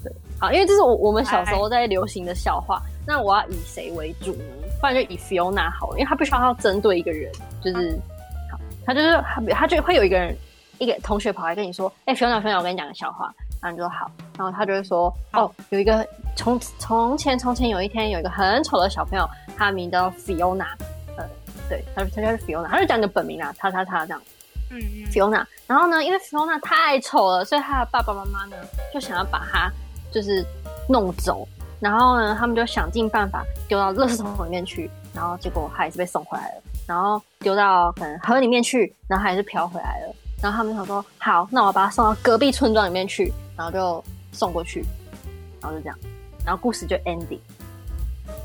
[0.04, 2.82] 对，好，因为这是我我们小时候在流行的笑话。
[3.06, 4.44] 那我要以谁为主呢？
[4.80, 7.32] 不然就以 Fiona 好了，因为他必须要要针对一个人，
[7.64, 7.98] 就是
[8.50, 10.36] 好，他就是他他就会有一个人，
[10.78, 13.32] 一个同学跑来跟你说：“哎，Fiona，Fiona，我跟你讲个笑话。”
[13.62, 16.06] 然后就说好，然后他就会说哦，有一个
[16.36, 19.24] 从从前从前有一天有一个很丑的小朋友，
[19.56, 20.66] 他的名叫 Fiona，
[21.16, 21.24] 呃，
[21.68, 24.20] 对，他他叫 Fiona，他就讲你的本名啊，他他他这样，
[24.70, 25.46] 嗯嗯，Fiona。
[25.68, 28.56] 然后呢，因为 Fiona 太丑了，所以他的爸爸妈妈呢
[28.92, 29.70] 就想要把他
[30.10, 30.44] 就是
[30.88, 31.46] 弄走，
[31.78, 43.32] 然后呢，他们就想尽办法丢到垃圾桶里面去，然后结果他还是被送回来了，然后丢到可能河里面去，然后还是漂回来了，然后他们想说好，那我把他送到隔壁村庄里面去。
[43.54, 44.82] 然后就送过去，
[45.60, 45.98] 然后就这样，
[46.44, 47.38] 然后故事就 ending。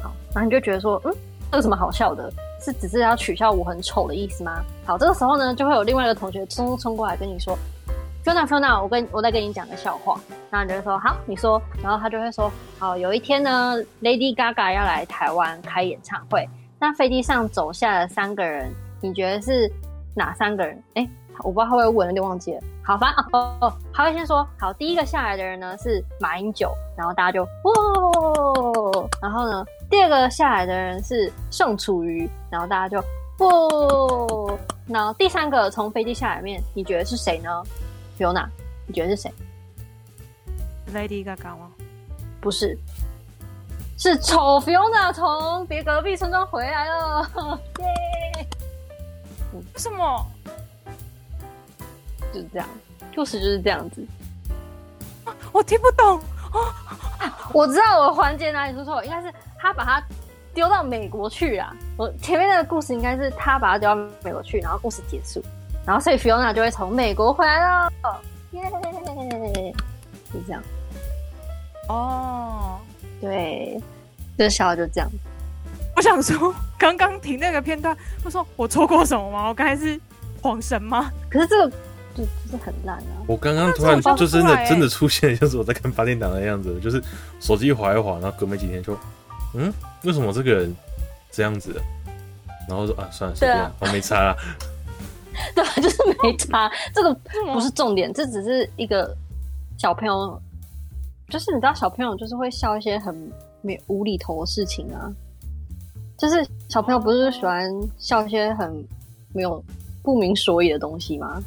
[0.03, 1.15] 好，然后你就觉得说，嗯，
[1.49, 2.31] 这有什么好笑的？
[2.61, 4.61] 是只是要取笑我很丑的意思吗？
[4.85, 7.57] 好，这个时候呢，就会有另外一个同学冲冲过来跟你说
[8.25, 10.19] ，Fiona，Fiona，我跟我再跟你讲个笑话。
[10.51, 11.59] 然后你就会说，好，你说。
[11.81, 18.69] 然后他就会说，好，有一天呢，Lady Gaga 要来台湾开演唱会，那飞机上走下了三个人，
[18.99, 19.71] 你觉得是
[20.13, 20.83] 哪三个人？
[20.95, 21.09] 哎。
[21.39, 22.61] 我不知道他会不会问，有点忘记了。
[22.83, 32.99] 好，反正哦哦，他会先说好，第一个下来的人呢是马英九，然后大家就哇，然后呢，第二个下来的人是宋楚瑜，然后大家就
[33.39, 34.57] 哇，
[34.87, 37.63] 然后第三个从飞机下来面，你觉得是谁呢
[38.17, 38.47] ？Fiona，
[38.85, 39.33] 你觉得是谁
[40.93, 41.69] ？Lady Gaga 吗？
[42.39, 42.77] 不是，
[43.97, 47.29] 是丑 Fiona 从别隔壁村庄回来了，
[47.79, 48.47] 耶！
[49.53, 50.25] 为什么？
[52.37, 52.67] 就是这样，
[53.15, 54.05] 故事就是这样子。
[55.51, 56.21] 我听不懂。
[57.51, 60.01] 我知道我环节哪里出错，应该是他把他
[60.53, 61.75] 丢到美国去啊。
[61.97, 65.43] 我前面那个故事应该是他把他丢到美国去，然后故事结束，
[65.85, 67.91] 然后所以 Fiona 就会从美国回来了。
[68.51, 69.73] 耶，
[70.31, 70.63] 就这样。
[71.89, 72.79] 哦，
[73.19, 73.81] 对，
[74.37, 75.09] 这笑就这样。
[75.95, 79.47] 我想说，刚刚停那个片段，我说我错过什么吗？
[79.49, 79.99] 我刚才是
[80.41, 81.11] 恍神吗？
[81.29, 81.75] 可是这个。
[82.17, 83.21] 就就是很烂啊！
[83.27, 87.01] 我刚刚突然就真的真的出现， 就是我在看八点档的样子，就是
[87.39, 88.97] 手机滑一滑，然后隔没几天就，
[89.53, 89.71] 嗯，
[90.03, 90.75] 为什么这个人
[91.31, 91.79] 这样子？
[92.67, 94.35] 然后说啊，算了，随便，啊、我没差。
[95.53, 97.13] 对，就是没差，这个
[97.53, 99.15] 不是重点，这只是一个
[99.77, 100.41] 小朋友，
[101.29, 103.15] 就是你知道，小朋友就是会笑一些很
[103.61, 105.13] 没无厘头的事情啊，
[106.17, 108.83] 就是小朋友不是喜欢笑一些很
[109.31, 109.63] 没有
[110.01, 111.39] 不明所以的东西吗？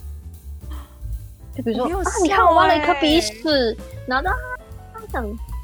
[1.56, 3.76] 就比如说啊，你看我挖了一颗鼻屎，
[4.06, 4.34] 然后啊，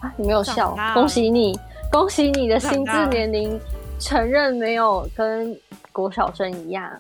[0.03, 1.59] 啊，你没有笑，恭喜你，
[1.91, 3.59] 恭喜你的心智年龄
[3.99, 5.59] 承认没有跟
[5.93, 6.91] 国小生一样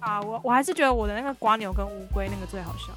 [0.00, 2.92] 啊，我我还是觉得我的那个瓜牛跟乌龟那个最好笑。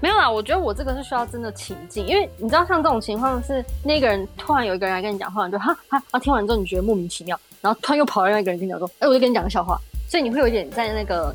[0.00, 11.32] 没有啦，我觉得我这个是需要真的情境，因为你知道，像这种情况是那个人突然有一个人来跟你讲话，你就哈哈，啊，听完之后你觉得莫名其妙，然后突然又跑到另外一个人跟你讲说，哎，我就跟你讲个笑话，所以你会有一点在那个，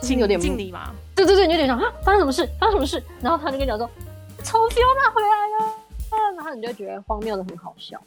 [0.00, 0.94] 心有点敬礼嘛？
[1.18, 2.48] 对对对，你有点想啊，发生什么事？
[2.60, 3.02] 发生什么事？
[3.20, 3.90] 然后他就跟你讲说，
[4.44, 5.66] 从 Fiona 回来了，
[6.10, 8.00] 啊，然后你就觉得荒谬的很好笑。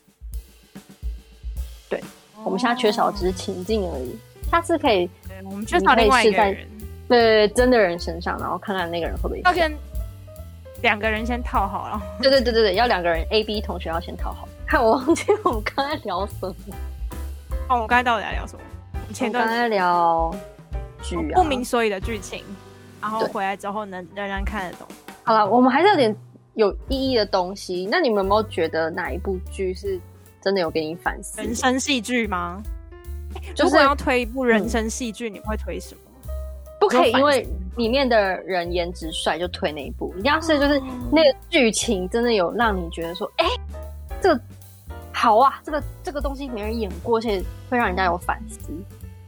[1.89, 1.99] 对，
[2.37, 4.17] 哦，我们现在缺少只是情境而已，
[4.49, 5.09] 下次可以，
[5.43, 6.65] 我们缺少另外一个人。
[7.09, 9.69] 对，真的人身上，然后看看那个人会不会要先
[10.81, 12.01] 两个人先套好了。
[12.21, 14.47] 对对对对对，要两个人 A B 同学要先套好。
[14.65, 16.55] 看我忘记我们刚才聊什么。
[17.67, 18.61] 哦，我们刚才到底在聊什么？
[19.13, 20.33] 前段在聊
[21.03, 22.45] 剧啊，不明所以的剧情，
[23.01, 24.87] 然后回来之后能仍然看得懂。
[25.23, 26.15] 好了，我们还是有点
[26.53, 27.87] 有意义的东西。
[27.89, 29.99] 那你们有没有觉得哪一部剧是
[30.41, 31.41] 真的有给你反思？
[31.41, 32.61] 人生戏剧吗？
[33.55, 36.01] 就是、如果要推一部人生戏剧，嗯、你会推什么？
[36.79, 37.47] 不可以因为
[37.77, 40.81] 里面的人颜值帅就推那一部，一定要是就是
[41.11, 43.51] 那个剧情真的有让你觉得说，哎、欸，
[44.19, 44.41] 这个
[45.13, 48.71] 好啊，这个这个东西没人演过，而且会让人家有反思。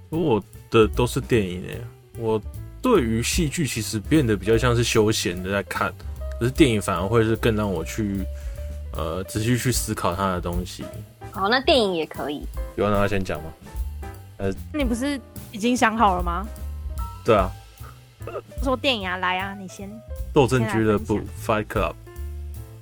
[0.09, 1.81] 我的都是电影诶，
[2.17, 2.41] 我
[2.83, 5.91] 对于戏剧其实变得比较像是休闲的在看，
[6.37, 8.25] 可是电影反而会是更让我去
[8.91, 10.83] 呃仔细去思考它的东西。
[11.31, 12.45] 好，那电影也可以。
[12.75, 13.45] 有让他先讲吗？
[14.37, 15.17] 呃，你不是
[15.53, 16.45] 已经想好了吗？
[17.23, 17.49] 对啊，
[18.61, 19.89] 说电影啊，来啊，你先。
[20.33, 21.93] 斗阵俱乐部 Fight Club。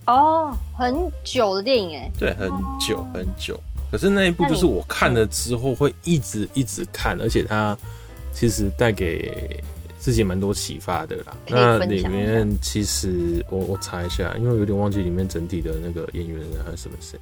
[0.07, 2.11] 哦，很久的电影哎。
[2.17, 2.49] 对，很
[2.79, 3.61] 久、哦、很久。
[3.91, 7.77] 可是那一部就是我看了之后会一直一直看，而且它
[8.33, 9.63] 其实带给
[10.01, 11.37] 自己蛮多启发的啦。
[11.47, 17.19] 那里面其实我我查一下，因为有点忘记里面整体的那个演员还是什么谁。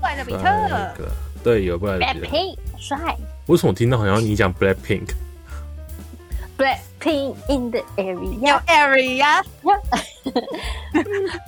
[0.00, 0.94] 布莱德比特。
[1.42, 2.36] 对，有布莱德彼特。
[2.78, 3.18] 帅。
[3.48, 9.42] 为什么我听到好像你讲 Black Pink？Blackpink in the area, area.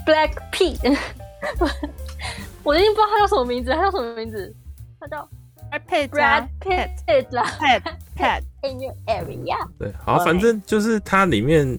[0.05, 0.99] Blackpink，
[2.65, 4.53] 我已经不知道他叫什么名字，他叫什么名字？
[4.99, 5.29] 他叫
[5.71, 7.83] Brad Pitt 啦，Pitt
[8.17, 9.57] Pitt in your area。
[9.79, 11.79] 对，好，反正就是它里面，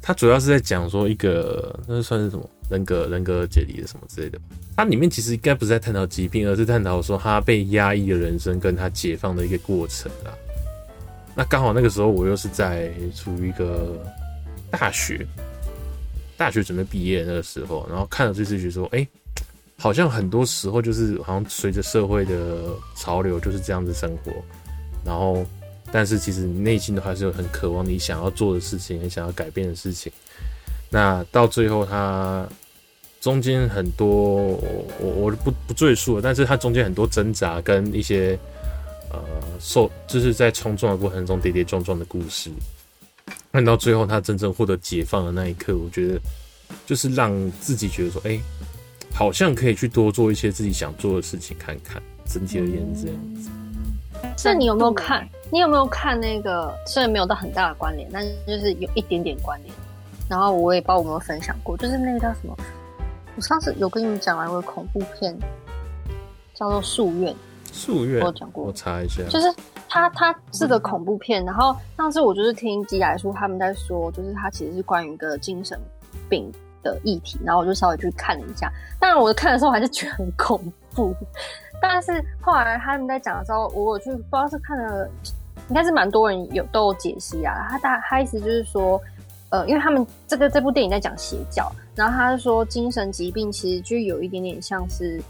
[0.00, 4.38] 它主要是在讲说一个，那算是什么人格人格解离的什么之类的。
[4.76, 10.32] 它里面其实应该不是在探讨疾病，而是探讨说他被压抑的人生跟他解放的一个过程啊。
[11.34, 14.02] 那刚好那个时候我又是在处于一个
[14.70, 15.26] 大学，
[16.36, 19.08] 大学准备毕业那个时候，然后看了这次剧说，哎、欸，
[19.80, 22.64] 好像很多时候就是好像随着社会的
[22.94, 24.30] 潮流就是这样子生活，
[25.04, 25.42] 然后
[25.90, 30.12] 但是其实你内心都还是有很渴望你想要做的事情，很想要改变的事情。
[30.90, 32.46] 那到最后他
[33.22, 38.38] 中间很多我我我不不赘述了，但是他中间很多挣扎跟一些。
[39.12, 39.18] 呃，
[39.58, 42.48] 受就是在冲撞的过程中跌跌撞撞的故事，
[43.50, 46.20] 看到最后他真正获得解放的那一刻，我觉得
[46.86, 48.38] 就是让自己觉得说，哎、
[49.12, 52.02] 好像可以去多做一些自己想做的事情看看。
[52.26, 53.50] 整体而言是这样子。
[54.44, 55.28] 那你有没有看？
[55.50, 56.72] 你有没有看那个？
[56.86, 59.74] 虽然没有到很大的关联，但是就是有一点点关联。
[60.28, 62.56] 然后我也不知道我们有没有分享过，就是那个叫什么？
[63.34, 65.36] 我上次有跟你们讲完一个恐怖片，
[66.54, 67.34] 叫做《夙愿》。
[67.72, 69.52] 夙愿，我讲过，我查一下，就是
[69.88, 71.44] 它，它是个恐怖片。
[71.44, 75.78] 然后上次我就是听吉来叔他们在说，就是它其实是关于一个精神
[76.28, 76.50] 病
[76.82, 77.38] 的议题。
[77.44, 80.60] 然后我就稍微去看了一下，当然我看的时候还是觉得很恐
[80.94, 81.14] 怖。
[81.80, 85.08] 但是后来他们在讲的时候，我就不知道是看了，
[85.68, 87.66] 应该是蛮多人有都有解析啊。
[87.70, 89.00] 他大他意思就是说，
[89.50, 95.20] 呃，因为他们这个这部电影在讲邪教，然后他是说精神疾病其实就有一点点像是。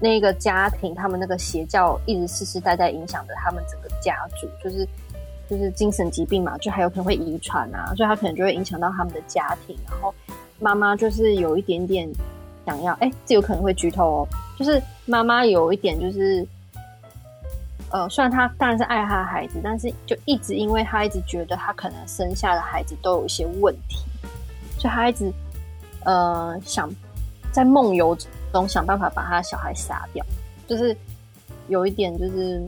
[0.00, 4.86] 那个家庭，他们那个邪教一直世世代代影响着他们整个家族，就是
[5.48, 9.76] 就是精神疾病嘛，就还有可能会遗传啊，所以他可能就会影响到他们的家庭。
[9.88, 10.14] 然后
[10.60, 12.08] 妈妈就是有一点点
[12.66, 14.28] 想要，哎、这有可能会剧透哦。
[14.58, 16.46] 就是妈妈有一点就是，
[17.90, 24.04] 呃，虽然她当然是爱她的孩子，但是就一直因为她一直觉得她可能生下的孩子都有一些问题，
[24.78, 25.32] 所以她一直
[26.04, 26.90] 呃想
[27.52, 28.16] 在梦游
[28.52, 30.24] 中想办法把他的小孩杀掉，
[30.66, 30.94] 就是
[31.68, 32.62] 有一点，就是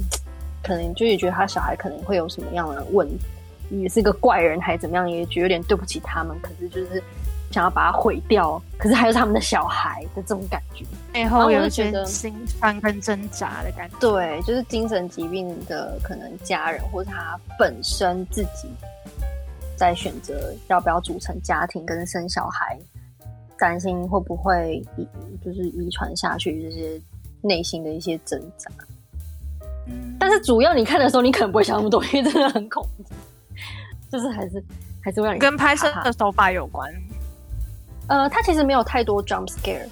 [0.62, 7.02] 可能就也觉得他小孩可能会有什么样的问题，也是个怪人还是怎么样，也觉得有点对不起他们，可是就是
[7.50, 13.96] 想要把他毁掉，可是还有他们的小孩的这种感觉，背后有觉得心酸跟挣扎的感觉。
[13.98, 18.68] 对，就是精神疾病的可能家人或者他本身自己
[19.76, 22.78] 在选择要不要组成家庭跟生小孩。
[23.58, 25.06] 担心会不会遗，
[25.44, 26.98] 就是遗传下去这些
[27.42, 28.70] 内心的一些挣扎。
[29.90, 33.04] 嗯，但是主要你看的时候，你可能不会想那么多，因为真的很恐怖。
[34.10, 34.64] 就是还是
[35.02, 36.92] 还是会让你跟拍摄的手法有关。
[38.08, 39.86] 呃，它其实没有太多 jump scare，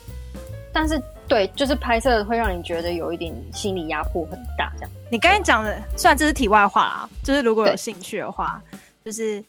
[0.73, 4.73] 但是对，就是拍摄会让你觉得有一点心理压迫很大。
[4.77, 8.63] 这样，你刚才讲的，虽然这是题外话啦，就是如果有兴趣的话，
[9.05, 9.45] 就是。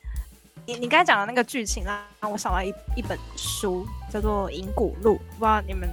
[0.65, 5.89] 你你刚才讲的那个剧情啊，让我想到一一本书，叫做《银谷路》，不知道你们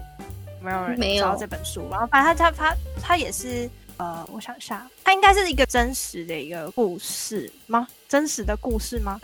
[0.58, 1.88] 有没有人知道这本书？
[1.90, 7.86] 然后反正他他他他也是呃，我想一下，它应该是一个真实的一个故事吗？
[8.08, 9.20] 真实的故事吗？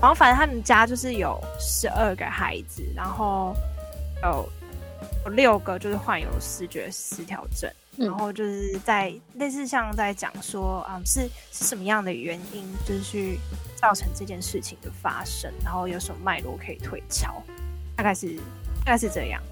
[0.00, 3.54] 然后反正他们家就是有十二个孩子，然后
[4.22, 4.48] 有
[5.24, 7.70] 有六个就是患有视觉失调症。
[7.94, 13.38] 然后就是在类似像在讲说，嗯，是是什么样的原因，就是去
[13.76, 17.42] 造成这件事情的发生，然后有什么脉络可以推敲，
[17.94, 18.34] 大概是
[18.82, 19.42] 大概是这样。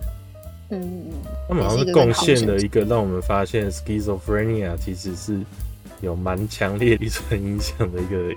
[0.71, 1.13] 嗯嗯嗯。
[1.49, 5.39] 他们好像是贡献了一个让我们发现 schizophrenia 其实是
[6.01, 8.35] 有蛮强烈遗传影响的一个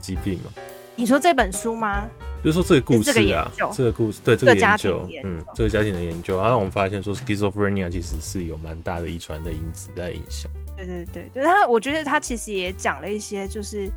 [0.00, 0.50] 疾病嘛？
[0.96, 2.08] 你说这本书吗？
[2.42, 10.50] 就是说这个故事啊，这个，这个故事对这个研究，嗯，这个家庭的研究，然后我们发现说，schizophrenia 其实是有蛮大的遗传的因子在影响。
[10.76, 13.90] 对对对对，他我觉得他其实也讲了一些，就是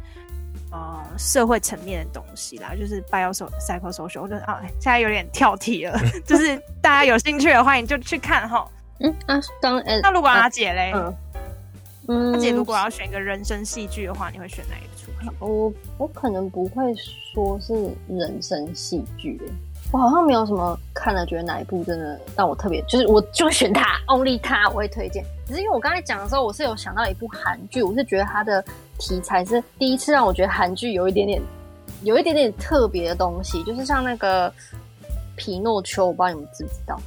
[0.71, 8.67] 呃社会层面的东西啦，就是 biopsychosocial，我觉得啊，现在有点跳题了， 就是大家有兴趣的话，你就去看哈。
[8.99, 10.91] 嗯啊，当那如果阿姐嘞，
[12.07, 15.11] 嗯，阿姐如果要选一个人生戏剧的话，你会选哪一出？
[15.39, 16.93] 我我可能不会
[17.33, 17.73] 说是
[18.07, 19.39] 人生戏剧，
[19.91, 25.23] 我好像没有什么看了觉得哪一部真的让我特别，就是我就选他，only 他，我会推荐。
[25.47, 28.63] 只是因为我刚才讲的时候，我是有想到一部韩剧，我是觉得它的
[28.99, 31.41] 题材是第一次让我觉得韩剧有一点点，
[32.03, 34.51] 有一点点特别的东西，就是像那个
[35.35, 36.99] 皮诺丘，我不知道你们知不知道？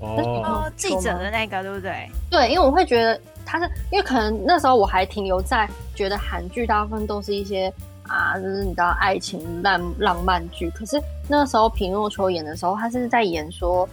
[0.00, 2.10] 哦，记者的那个对不对？
[2.30, 3.20] 对，因为我会觉得。
[3.46, 7.70] 他是因为可能那时候我还停留在觉得韩剧大部分都是一些
[8.04, 10.70] 啊，就是你知道爱情浪浪漫剧。
[10.70, 13.86] 可是那时候皮诺丘演的时候，他是在演说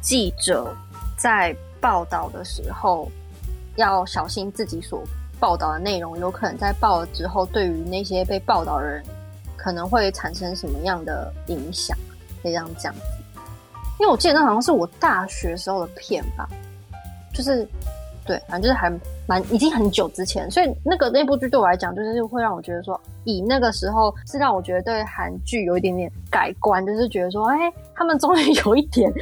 [0.00, 0.76] 记者
[1.16, 3.08] 在报道的时候
[3.76, 5.00] 要小心自己所
[5.44, 9.04] 报道的内容，有可能在报了之后，对于那些被报道的人
[9.58, 11.94] 可能会产生什么样的影响，
[12.42, 12.94] 可以这样讲。
[14.00, 16.48] 因为我记得那好像是我大学时候的片吧，
[17.34, 17.68] 就是。
[18.26, 18.90] 对，反正就是还
[19.26, 29.12] 蛮已经很久之前，所以那个那部剧对我来讲，就是会让我觉得说，以那个时候是让我觉得对韩剧有一点点改观，就是觉得说，哎，他们终于有一点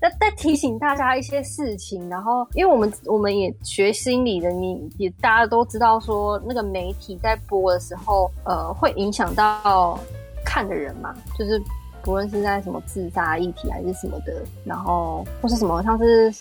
[0.00, 2.08] 在在提醒大家一些事情。
[2.08, 9.98] 然后，因为我们我们也学心理的，你也大家都知道说，那个媒体在播的时候，呃，会影响到
[10.44, 11.62] 看的人嘛，就是
[12.02, 16.34] 不论是在什么自杀议题还是什么的，然后或是什么像是。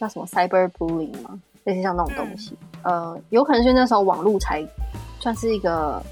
[0.00, 1.38] 叫什么 cyberbullying 嘛？
[1.64, 4.66] 类似像那种东西，嗯、呃，有可能是那时候网络才
[5.18, 6.02] 算是一个，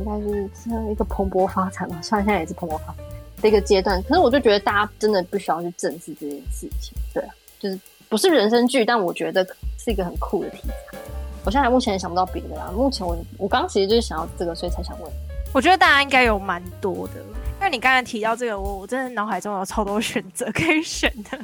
[0.00, 0.50] 应该是
[0.90, 2.96] 一个蓬勃发展嘛，虽然现在也是蓬勃发展
[3.40, 4.02] 的一个阶段。
[4.02, 7.78] 可是我就觉得大家真的不需要去正视这件事情，对啊，就是
[8.08, 9.46] 不是人生剧，但我觉得
[9.78, 10.98] 是一个很酷的题材。
[11.44, 12.70] 我现在目前也想不到别的啦。
[12.74, 15.12] 目前我我刚其实就是想要这个，所以才想问。
[15.52, 17.14] 我觉得大家应该有蛮多的，
[17.58, 21.38] 因为你刚才提到这个，我我真的脑海中有超多选择可以选的，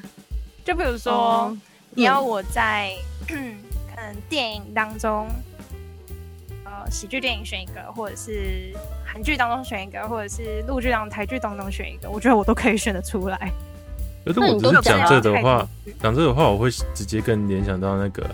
[0.64, 1.46] 就比如说。
[1.50, 1.60] 嗯
[1.94, 2.90] 你要我在
[3.28, 5.28] 可能电影当中，
[6.82, 8.72] 呃，喜剧电影选一个，或者是
[9.04, 13.52] 韩剧当中选一个，或者是陆剧当中、台剧当中选一个，我觉得我都可以选得出来。
[14.24, 15.68] 如果只是讲这的话，
[16.00, 18.28] 讲这的话，我会直接更联想到那个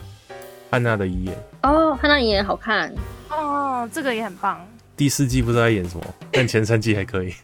[0.71, 1.37] 汉娜的遗言。
[1.63, 2.93] 哦，汉娜遗言好看
[3.31, 4.65] 哦，这个也很棒。
[4.97, 7.35] 第四季不知道在演什么，但前三季还可以。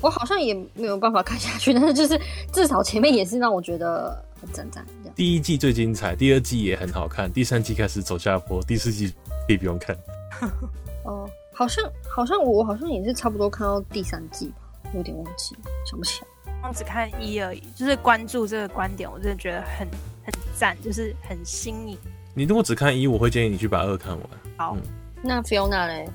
[0.00, 2.20] 我好像也没有办法看下去，但是就是
[2.52, 4.22] 至少前面也是让我觉得。
[4.52, 9.12] 赞赞这样，第一季最精彩，第二季也很好看，第三季开始走下坡，第四季
[9.48, 9.96] 可以不用看。
[11.04, 15.56] 哦，好像好像我好像也是差不多看到第三季吧，有点忘记，
[15.88, 16.52] 想不起来。
[16.68, 19.86] 我只看一而已，就是关注这个观点，我真的觉得很
[20.24, 21.98] 很赞，就是很新颖。
[22.34, 24.28] 你如果只看一，我会建议你去把二看完。
[24.56, 24.82] 好，嗯、
[25.22, 26.08] 那 Fiona 嘞？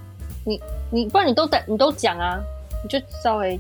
[0.46, 2.40] 你你不然你都等你都讲啊，
[2.84, 3.60] 你就稍微。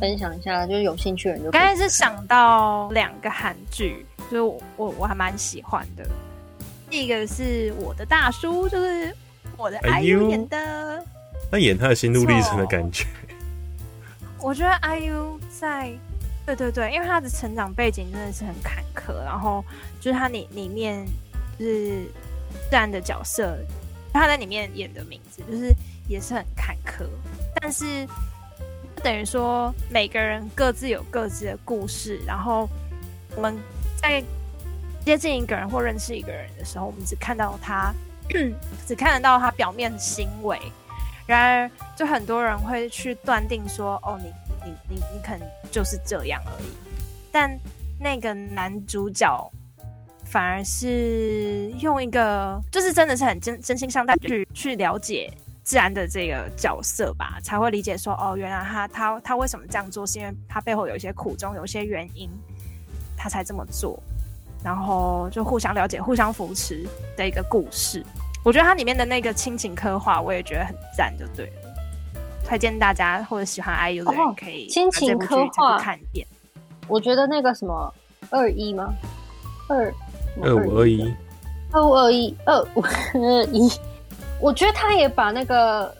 [0.00, 1.50] 分享一下，就是有兴趣的人就。
[1.50, 6.08] 刚才是想到两个韩剧，就是我我我还蛮喜欢的。
[6.90, 9.14] 第一个是我的大叔，就是
[9.56, 11.04] 我的 IU 演的。
[11.50, 13.06] 那演他的心路历程的感觉。
[14.42, 15.92] 我觉得 IU 在，
[16.44, 19.64] 对对对，因为他的成长背景真的是很坎坷，然后
[20.00, 21.06] 就是他里里面
[21.58, 22.04] 就是
[22.68, 23.56] 自然的角色，
[24.12, 25.72] 他在里面演的名字就是
[26.08, 27.06] 也是很坎坷，
[27.60, 28.06] 但是。
[29.02, 32.68] 等于说每个人各自有各自的故事，然后
[33.34, 33.56] 我们
[33.96, 34.22] 在
[35.10, 37.92] 接近一个人或认识一个人的时候，我们只看到他，
[38.86, 40.56] 只看得到他表面的行为。
[41.26, 44.32] 然而，就很多人会去断定说：“哦，你
[44.64, 46.68] 你你你可能就是这样而已。”
[47.32, 47.50] 但
[47.98, 49.50] 那个男主角
[50.26, 55.28] 反而是用一个，就是真的是很真真心相待去去了解
[55.64, 62.30] 自然的这个角色吧，才会理解说：“哦，原来他他他为什么这样做，是因为他背后有一些苦衷，有一些原因，
[63.16, 64.00] 他才这么做。”
[64.62, 66.86] 然后就互相了解、互相扶持
[67.16, 68.04] 的一个故事。
[68.44, 71.52] 我觉得它里面的那个亲情刻画，我也觉得很赞，就对了。
[72.44, 76.26] 推荐大家或者喜欢 IU 的人可以亲情刻画看一遍。
[76.88, 77.94] 我觉得那个什么
[78.30, 78.92] 二一吗？
[79.68, 79.94] 二
[80.42, 81.14] 二五二一，
[81.70, 83.70] 二五二一，二五二一。
[84.40, 85.94] 我觉得他也把那个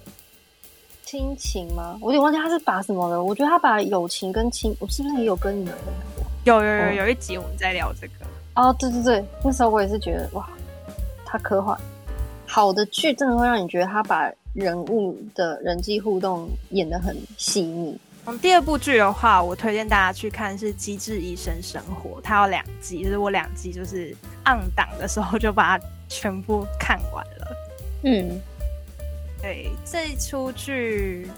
[1.04, 1.96] 亲情吗？
[2.00, 3.22] 我有点忘记他是把什么了。
[3.22, 5.84] 我觉得他把友情跟亲，我是不是也有跟你们分
[6.16, 6.24] 过？
[6.44, 8.19] 有有有有一集我们在聊这个。
[8.54, 10.48] 哦，对对对，那时候我也是觉得哇，
[11.24, 11.78] 他科幻。
[12.46, 17.96] 好的剧真的会让你觉得他把人物的人际互动演得很细腻。
[18.26, 24.10] 嗯，第二部剧的话，我推荐大家去看是《机智医生生活》，它有两季，就是我两季就是
[24.44, 27.56] on 档的时候就把它全部看完了。
[28.02, 28.40] 嗯，
[29.40, 31.30] 对，这一出剧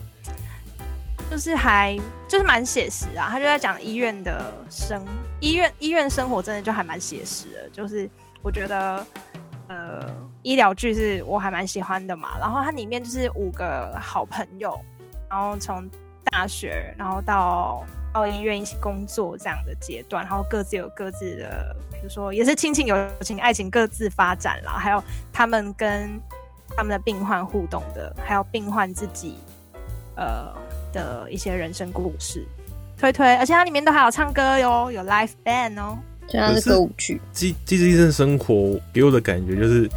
[1.32, 5.02] 就是还就是蛮写实啊，他就在讲医院的生
[5.40, 8.06] 医院医院生活，真的就还蛮写实的，就是
[8.42, 9.06] 我觉得。
[9.68, 10.04] 呃，
[10.42, 14.78] 医疗剧是我还蛮喜欢的嘛，然后它里面就是五个好朋友，
[15.30, 15.88] 然后从
[16.24, 25.02] 大学，然后到到医院一起工作这样的阶段，然后各自有各自的，比如说也是亲情、友情、爱情各自发展啦，还有
[25.32, 26.20] 他们跟
[26.76, 29.38] 他们的病患互动的，还有病患自己
[30.16, 30.52] 呃
[30.92, 32.44] 的一些人生故事，
[32.98, 35.98] 推推，而且它里面都还有唱歌哟，有 live band 哦。
[36.28, 39.90] 这样的歌舞剧，机机智医生生活给我的感觉就是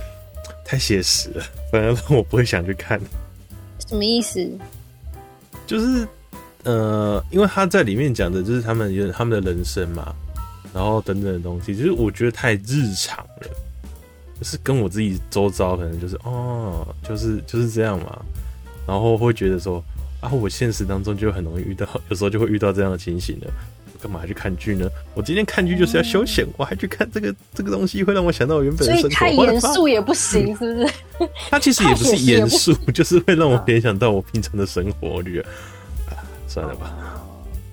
[0.66, 3.00] 太写实了， 反而让我不会想去看。
[3.88, 4.50] 什么意思？
[5.68, 6.06] 就是
[6.64, 10.14] 呃，因为他在里面讲的就是他们有他们的人生嘛，
[10.74, 13.48] 然后等等的东西，就是我觉得太日常了，
[14.39, 18.20] 就是跟我自己周遭可能就是哦，就是就是这样嘛，
[18.88, 19.82] 然后会觉得说
[20.26, 23.47] 啊，我现实当中就很容易遇到，有时候就会遇到这样的情形了。
[23.47, 23.76] 我。
[24.01, 24.88] 干嘛还去看剧呢？
[25.15, 29.09] 我今天看剧就是要休闲，嗯、我还去看这个这个东西，会让我想到我原本的生活。
[29.09, 30.93] 所以太严肃也不行，是不是？
[31.49, 35.07] 它其实也不是严肃，就是会让我联想到我平常的生活。
[35.07, 35.49] 我觉得
[36.11, 36.93] 啊，算了吧，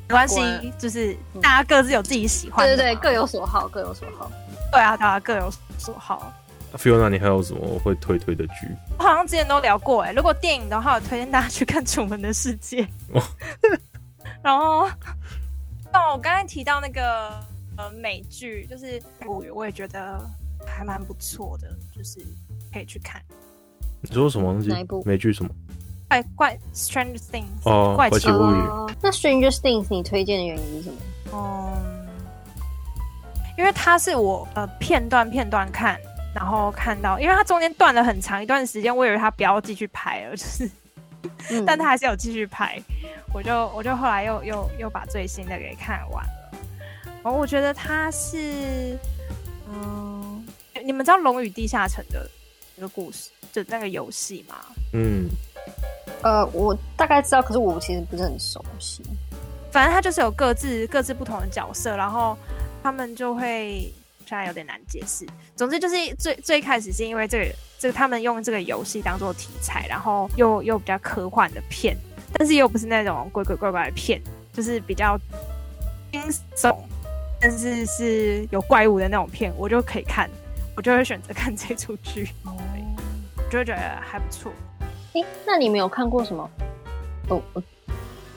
[0.08, 0.40] 没关系，
[0.78, 4.30] 就是大家各自有自己喜欢的，对对对，各有所好，各有所好。
[4.70, 6.32] 对啊，大家各有所好。
[6.76, 8.68] Fiona，你还有什么会推推的剧？
[8.98, 10.14] 我好像之前都聊过哎、欸。
[10.14, 13.22] 如果电影的话，我推荐大家去看《楚门的世界》哦。
[14.42, 14.88] 然后。
[15.94, 17.38] 哦，我刚才提到那个
[17.76, 20.18] 呃美剧，就是我我也觉得
[20.66, 22.18] 还蛮不错的，就是
[22.72, 23.20] 可以去看。
[24.00, 24.70] 你说什么东西？
[24.70, 25.02] 哪一部？
[25.04, 25.50] 美剧什么？
[26.08, 28.60] 怪怪 Stranger Things 哦，怪奇物语。
[28.70, 30.96] 哦、那 Stranger Things 你推荐的原因是什么？
[31.34, 32.08] 嗯，
[33.58, 36.00] 因为它是我呃片段片段看，
[36.34, 40.70] 然后看到，因为它中间断了很长一段时间，我以为它不要继续拍了， 就是。
[41.50, 42.80] 嗯、但他还是有继续拍，
[43.32, 46.58] 我就我就后来又又又把最新的给看完了。
[47.22, 48.98] 然后我觉得他是，
[49.68, 50.44] 嗯，
[50.84, 52.28] 你们知道《龙与地下城》的
[52.74, 54.56] 那个故事，就那个游戏吗？
[54.94, 55.28] 嗯，
[56.24, 59.00] 呃，我大概知道，可是我其实不是很熟悉。
[59.70, 62.36] 反正他就是有各自各自不同的角色，然后
[62.82, 63.92] 他们就会。
[64.32, 71.94] 虽然有点难解释，总之就是最最开始是因为这个这个他们用这个游戏当做题材，然后又又比较科幻的片，
[72.32, 75.18] 但是又不是那种鬼鬼怪怪的片，就是比较
[76.10, 76.22] 惊
[76.56, 76.74] 悚，
[77.38, 80.30] 但是是有怪物的那种片，我就可以看，
[80.74, 84.50] 我就会选择看这出剧，我就会觉得还不错。
[85.12, 86.50] 诶，那你没有看过什么？
[87.28, 87.42] 哦，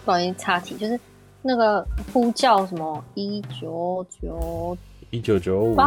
[0.03, 0.99] 不好意思插题，就是
[1.41, 4.77] 那个呼叫什么一九九。
[5.15, 5.77] 一九九五，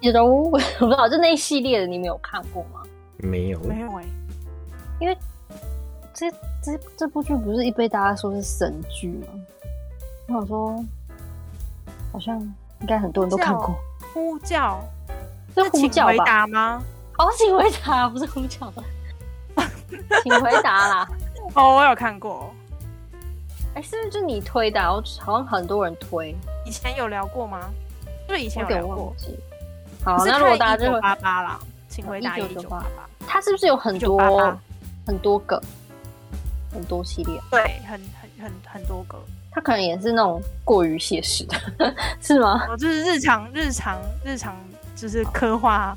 [0.00, 2.80] 一九九五，我不知道，就那一系列的，你没有看过吗？
[3.18, 4.08] 没有，没有哎、欸，
[5.00, 5.14] 因为
[6.14, 6.30] 这
[6.62, 9.26] 这这部剧不是一被大家说是神剧吗？
[10.28, 10.84] 我想说，
[12.10, 12.40] 好像
[12.80, 13.76] 应该很多人都看过。
[14.14, 14.82] 呼叫，
[15.54, 16.82] 是呼叫回答吗？
[17.18, 18.82] 哦，请回答，不是呼叫吧？
[20.24, 21.08] 请回答啦！
[21.54, 22.50] 哦，我有看过。
[23.74, 24.80] 哎、欸，是不是就你推的？
[24.80, 26.34] 我好像很多人推，
[26.64, 27.68] 以前有聊过吗？
[28.34, 29.14] 就以前有聊过，
[30.02, 33.08] 好，那如果大家就八八啦，请回答一九八八。
[33.24, 34.18] 它是不是有很多
[35.06, 35.62] 很多个
[36.72, 37.40] 很多系列？
[37.48, 37.90] 对，很
[38.20, 39.16] 很很很多个。
[39.52, 42.66] 他可能也是那种过于写实的， 是吗？
[42.68, 44.56] 我就是日常日常日常
[44.96, 45.96] 就是刻画。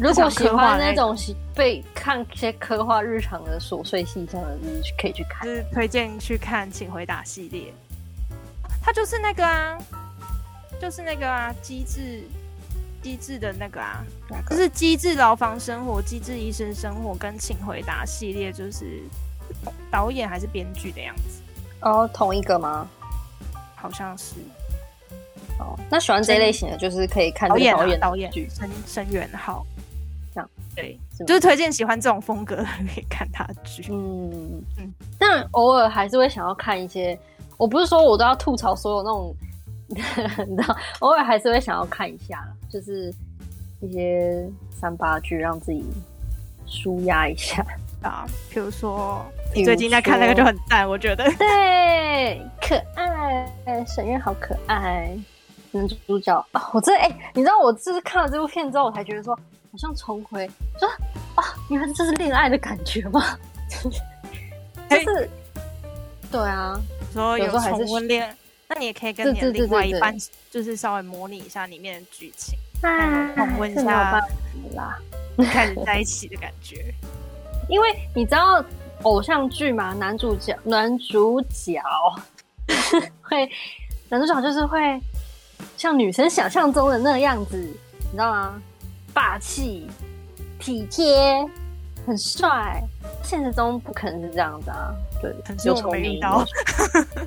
[0.00, 1.14] 如果喜欢那种
[1.54, 5.46] 被看一些刻画日常的琐碎细项的，就是可以去看。
[5.46, 7.72] 就是推荐去看《请回答》系列，
[8.82, 9.78] 它就是那个啊，
[10.84, 12.22] 就是那个啊，机智
[13.00, 14.04] 机智的那个啊，
[14.50, 19.02] 就是机智牢房生活、机智医生生活跟《请回答》系列，就是
[19.90, 21.40] 导演还是编剧的样子。
[21.80, 22.86] 哦，同一个吗？
[23.74, 24.34] 好像是。
[25.58, 29.64] 哦，那喜欢这类型的，就是可以看导演、导演导演剧，申申元浩。
[30.34, 33.86] 这样对，就是推荐喜欢这种风格的可以看他的剧。
[33.90, 37.18] 嗯嗯，但偶尔还是会想要看一些。
[37.56, 39.34] 我不是说我都要吐槽所有那种，
[39.88, 39.96] 你
[40.56, 43.12] 知道，偶尔还是会想要看一下，就是
[43.80, 45.84] 一些三八剧，让自己
[46.66, 47.64] 舒压一下
[48.02, 48.26] 啊。
[48.50, 49.24] 比如说。
[49.56, 55.16] 你最近在看那个就很淡，我觉得对，可爱，沈月好可爱，
[55.70, 60.88] 男主角啊、哦，我这哎、欸，你知道我就是看了这部片之后，我才觉得说好像重回，说
[61.36, 63.22] 啊，原来这是恋爱的感觉吗？
[64.90, 65.30] 就是，
[66.32, 66.76] 对啊，
[67.12, 67.84] 说有时候还是
[68.68, 70.16] 那你也可以跟你的另外一半，
[70.50, 72.58] 就是稍微模拟一下里面的剧情，
[73.36, 74.20] 重温一下
[74.74, 74.98] 啦，
[75.52, 76.94] 开始在一起的感觉，
[77.68, 78.64] 因为你知道。
[79.02, 81.78] 偶像剧嘛，男主角男主角
[83.20, 83.50] 会，
[84.08, 84.98] 男主角就是会
[85.76, 88.62] 像女生想象中的那个样子，你知道吗？
[89.12, 89.86] 霸气、
[90.58, 91.46] 体贴、
[92.06, 92.82] 很帅。
[93.22, 95.34] 现实中不可能是这样子啊，对，
[95.64, 96.18] 又聪明，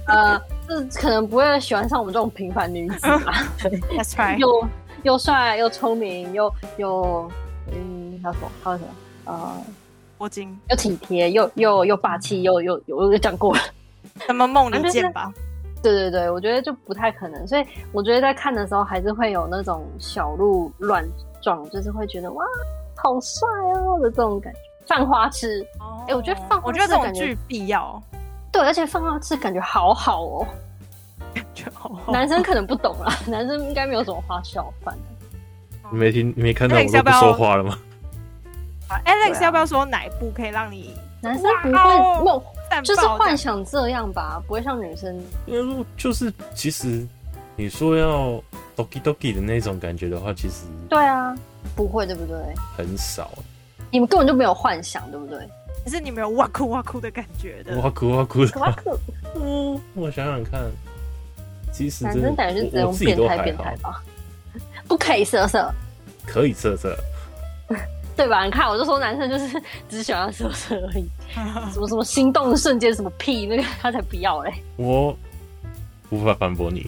[0.08, 3.44] 呃，就是可能不会喜欢上我们这种平凡女子吧？
[3.62, 4.68] 对， That's right，又
[5.04, 7.32] 又帅又聪明又又
[7.74, 8.90] 嗯，他说他说什么？
[9.26, 9.54] 呃。
[10.20, 13.62] 霍金又体贴又又又霸气又又又又讲过了，
[14.26, 15.32] 什么梦里见吧？
[15.84, 21.08] 对对对，我觉得就不太可能，所以我觉得在看的时候还是会有那种小鹿乱
[21.40, 22.44] 撞，就是会觉得哇，
[22.96, 24.60] 好帅哦的这种感觉。
[24.88, 28.02] 犯花痴，哎、哦欸，我觉得犯花痴，我觉得这种剧必要。
[28.58, 30.48] 对，而且犯花痴感觉好好哦，
[31.34, 32.12] 感觉好好。
[32.12, 34.98] 男生可能不懂啦， 男生应该没有什么花笑犯。
[35.92, 37.78] 你没听，你没看到我都不说话了吗
[39.06, 42.42] ？Alex，、啊、要不要说哪一部可以让你男生不会梦，
[42.84, 45.16] 就是幻想这样吧，不会像女生。
[45.46, 47.06] 因为就是其实
[47.56, 48.42] 你说要
[48.76, 51.36] doki doki 的那种感觉的话，其实对啊，
[51.76, 52.38] 不会对不对？
[52.76, 53.30] 很少，
[53.92, 55.48] 你们根本就没有幻想，对不对？
[55.88, 58.94] 可是你没有哇哭哇哭的感觉的，哇哭哇哭的哇哭。
[59.36, 60.62] 嗯，我想想看，
[61.72, 64.04] 其实男生感觉是只能变态变态吧，
[64.86, 65.74] 不可以色色，
[66.26, 66.94] 可以色色。
[68.18, 68.44] 对吧？
[68.44, 71.08] 你看，我就说男生就是只喜欢色色而已，
[71.72, 74.54] 什么什么心动的瞬间，什么屁那个他才不要嘞！
[74.76, 75.18] 我
[76.10, 76.86] 无法反驳你。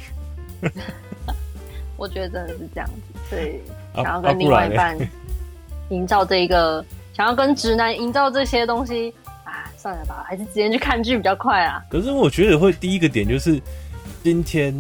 [1.96, 3.62] 我觉得真的是这样子，所以
[3.96, 4.98] 想要跟另外一半
[5.90, 6.84] 营造这一个，
[7.20, 9.14] 想要跟直男营造这些东西
[9.44, 11.84] 啊，算了吧，还是直接去看剧比较快啊。
[11.90, 13.62] 可是我觉得会第一个点就是
[14.24, 14.74] 今天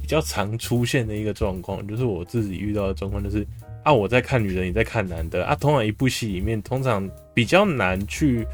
[0.00, 3.44] 比较常出现的一个状况，就是我自己遇到的状况就是。
[3.82, 5.56] 啊，我在看女人，你在看男的啊。
[5.56, 8.46] 通常一部戏里面，通常比较难去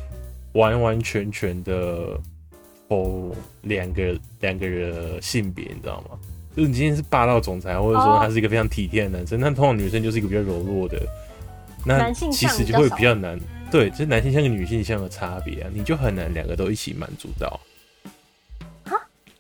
[0.53, 2.19] 完完全全的
[2.89, 6.17] 哦，两个两个人性别，你知道吗？
[6.57, 11.03] 就是你今天是霸道总裁，或者说他是一个非常体贴的男生，那、通常女生就是一个比较柔弱的，
[11.87, 13.39] 那其实就会比较难。
[13.71, 17.61] 对，就是男性向跟女性向的差别啊，你就很难两个都一起满足到。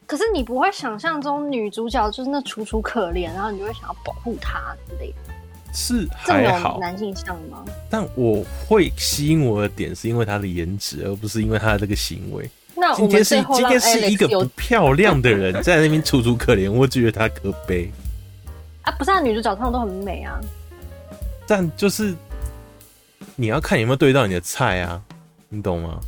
[0.06, 5.34] 可是你不会想象中女主角就是那楚楚可怜，然后你就会想要保护她之类的。
[5.74, 7.64] 是还好，男性向吗？
[7.90, 12.48] 但我会吸引我的点是因为她的颜值，而不是因为她的这个行为。
[12.76, 17.90] 那今天是今天是一个不漂亮的人在那边楚楚可怜，我觉得她可悲
[18.82, 18.92] 啊！
[18.92, 20.38] 不是啊，女主角通常都很美啊。
[21.48, 22.14] 但就是
[23.38, 25.00] 你要看有没有对到你的菜啊，
[25.50, 26.00] 你懂吗？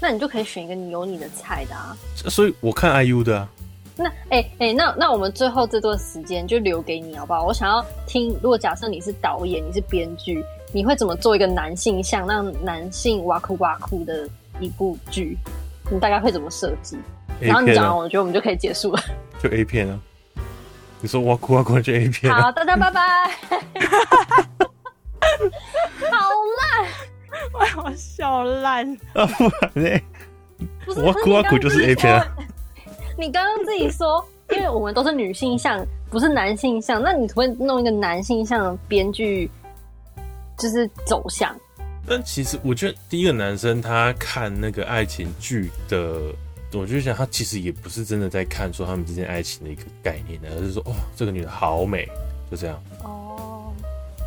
[0.00, 1.96] 那你就可以选一个你有你的菜的啊。
[2.28, 3.48] 所以我看 IU 的啊。
[3.94, 7.44] 那哎哎、欸欸，那那我们最后这段时间就留给你好不好？
[7.44, 15.38] 我想要听，如果假设你是导演，你是编剧，你会怎么做一个男性向让男性哇哭哇哭的一部剧？
[15.88, 16.96] 你大概会怎么设计？
[17.38, 19.00] 然后你讲完，我觉得我们就可以结束了。
[19.40, 20.00] 就 A 片啊？
[21.00, 22.32] 你说哇哭哇哭就 A 片？
[22.32, 24.68] 好，大家拜拜。
[26.10, 26.28] 好
[26.58, 26.88] 烂，
[27.52, 29.26] 我我笑烂啊！
[29.26, 30.02] 不然嘞，
[31.04, 32.26] 哇酷哇酷就是 A 片啊。
[33.18, 39.50] 你刚刚自己说，因为我们都是女性向，不是男性向，那你会弄一个男性向的编剧，
[40.58, 41.54] 就是走向。
[42.06, 46.20] 但其实我觉得，第一个男生他看那个爱情剧的
[46.72, 52.08] 我就想，他其实也不是真的在看说他们之间爱情的一个概念，而是说，哦，这个女的好美，
[52.50, 52.82] 就这样。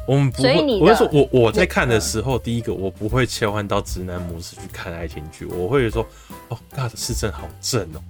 [0.07, 6.06] 哦，我们不会，我是说我我在看的时候，第一个我不会切换到直男模式去看爱情剧，我会说，
[6.49, 8.02] 哦，God 是真好正哦，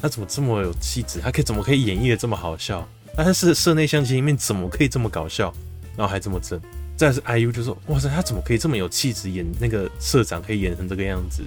[0.00, 1.20] 他怎么这么有气质？
[1.20, 2.86] 他可以怎么可以演绎的这么好笑？
[3.16, 5.52] 但是社内相亲里面怎么可以这么搞笑，
[5.96, 6.60] 然后还这么正？
[6.96, 11.42] 再是 IU 就说，哇塞，他怎么可以这么有气质，演那个社长可以演成这个样子？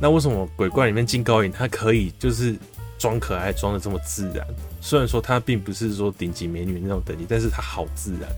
[0.00, 2.56] 那为什么鬼怪里面金高银他可以就是
[2.98, 4.46] 装可爱装的这么自然？
[4.80, 8.28] 虽然说他并不是说顶级美女那种等级，但是他好自然，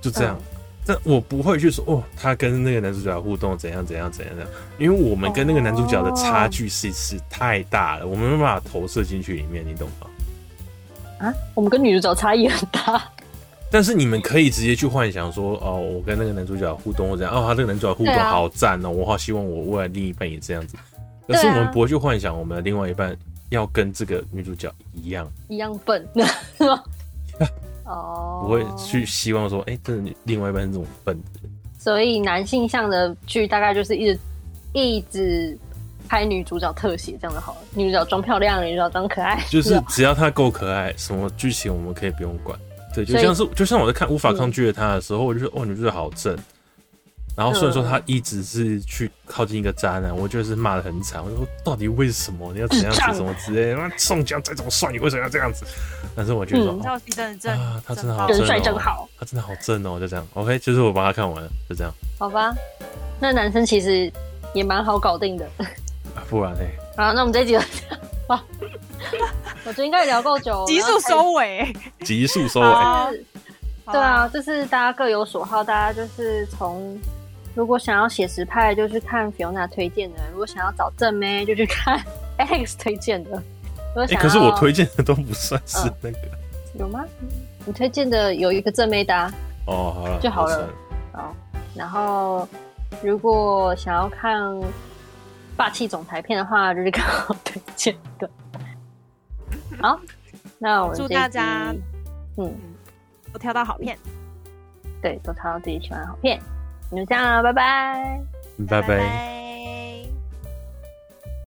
[0.00, 0.36] 就这样。
[0.38, 10.06] 嗯、但我不会去说哦，他跟那个男主角互动怎样怎样怎样怎样，因为我们跟那个男主角的差距是是太大了，我们没办法投射进去里面，你懂吗？
[11.18, 13.02] 啊，我们跟女主角差异很大。
[13.70, 20.76] 但是你们可以直接去幻想说，哦，我跟那个男主角互动或者哦，他这个男主角互动好赞哦，啊、我好希望我未来另一半也这样子。
[21.26, 23.14] 可是我们不会去幻想我们的另外一半
[23.50, 26.08] 要跟这个女主角一样，一样笨，
[27.88, 31.48] 哦，不会去希望说，哎、欸，这另外一半是这种笨的。
[31.78, 34.20] 所以男性向的剧大概就是一直
[34.72, 35.58] 一直
[36.08, 42.58] 拍女主角特写这样的好了，女主角装漂亮，女主角装可爱，就是只要她够可爱，什么剧情我们可以不用管。
[42.94, 46.36] 对，就像是就像我在看无法抗拒的她的时候，我就说哦，女主角好正。
[47.38, 51.22] 然后虽然说他一直是去靠近一个渣男，我就是骂的很惨。
[51.24, 55.64] 我说到底为什么你要怎样子什么之类宋江再怎么帅，你为什么要这样子？
[56.16, 57.00] 但是我觉得说啊，
[57.86, 60.26] 他真的好正，帅真好，他真的好正哦，就这样。
[60.34, 61.94] OK，就是我把他看完了，就这样。
[62.18, 62.52] 好吧，
[63.20, 64.12] 那男生其实
[64.52, 65.48] 也蛮好搞定的。
[66.28, 66.60] 不然呢？
[66.96, 68.00] 好，那我们这一集就这样。
[68.30, 68.44] 哇，
[69.64, 71.72] 我觉得应该也聊够久，急速收尾，
[72.04, 73.24] 急速收尾。
[73.92, 76.98] 对啊，就是大家各有所好，大家就是从
[77.58, 82.00] 如果想要写实派，就去看 Fiona 推荐的；如果想要找正妹，就去看
[82.38, 83.42] Alex 推荐的。
[83.96, 86.18] 哎、欸，可是我推荐的都不算是那个，
[86.78, 87.04] 有吗？
[87.66, 89.26] 你推荐的有一个正妹搭
[89.66, 90.70] 哦，好了就好了。
[91.12, 91.34] 好，
[91.74, 92.48] 然后
[93.02, 94.38] 如果想要看。
[95.56, 98.30] 霸气总裁片的话，就是刚好推荐的。
[99.82, 99.98] 好，
[100.56, 101.74] 那我祝大家，
[102.36, 102.54] 嗯，
[103.32, 103.98] 都挑到好片，
[105.02, 106.40] 对，都挑到自己喜欢的好片。
[106.90, 108.20] 那就这样了，拜拜，
[108.68, 108.88] 拜拜。
[108.88, 109.37] 拜拜。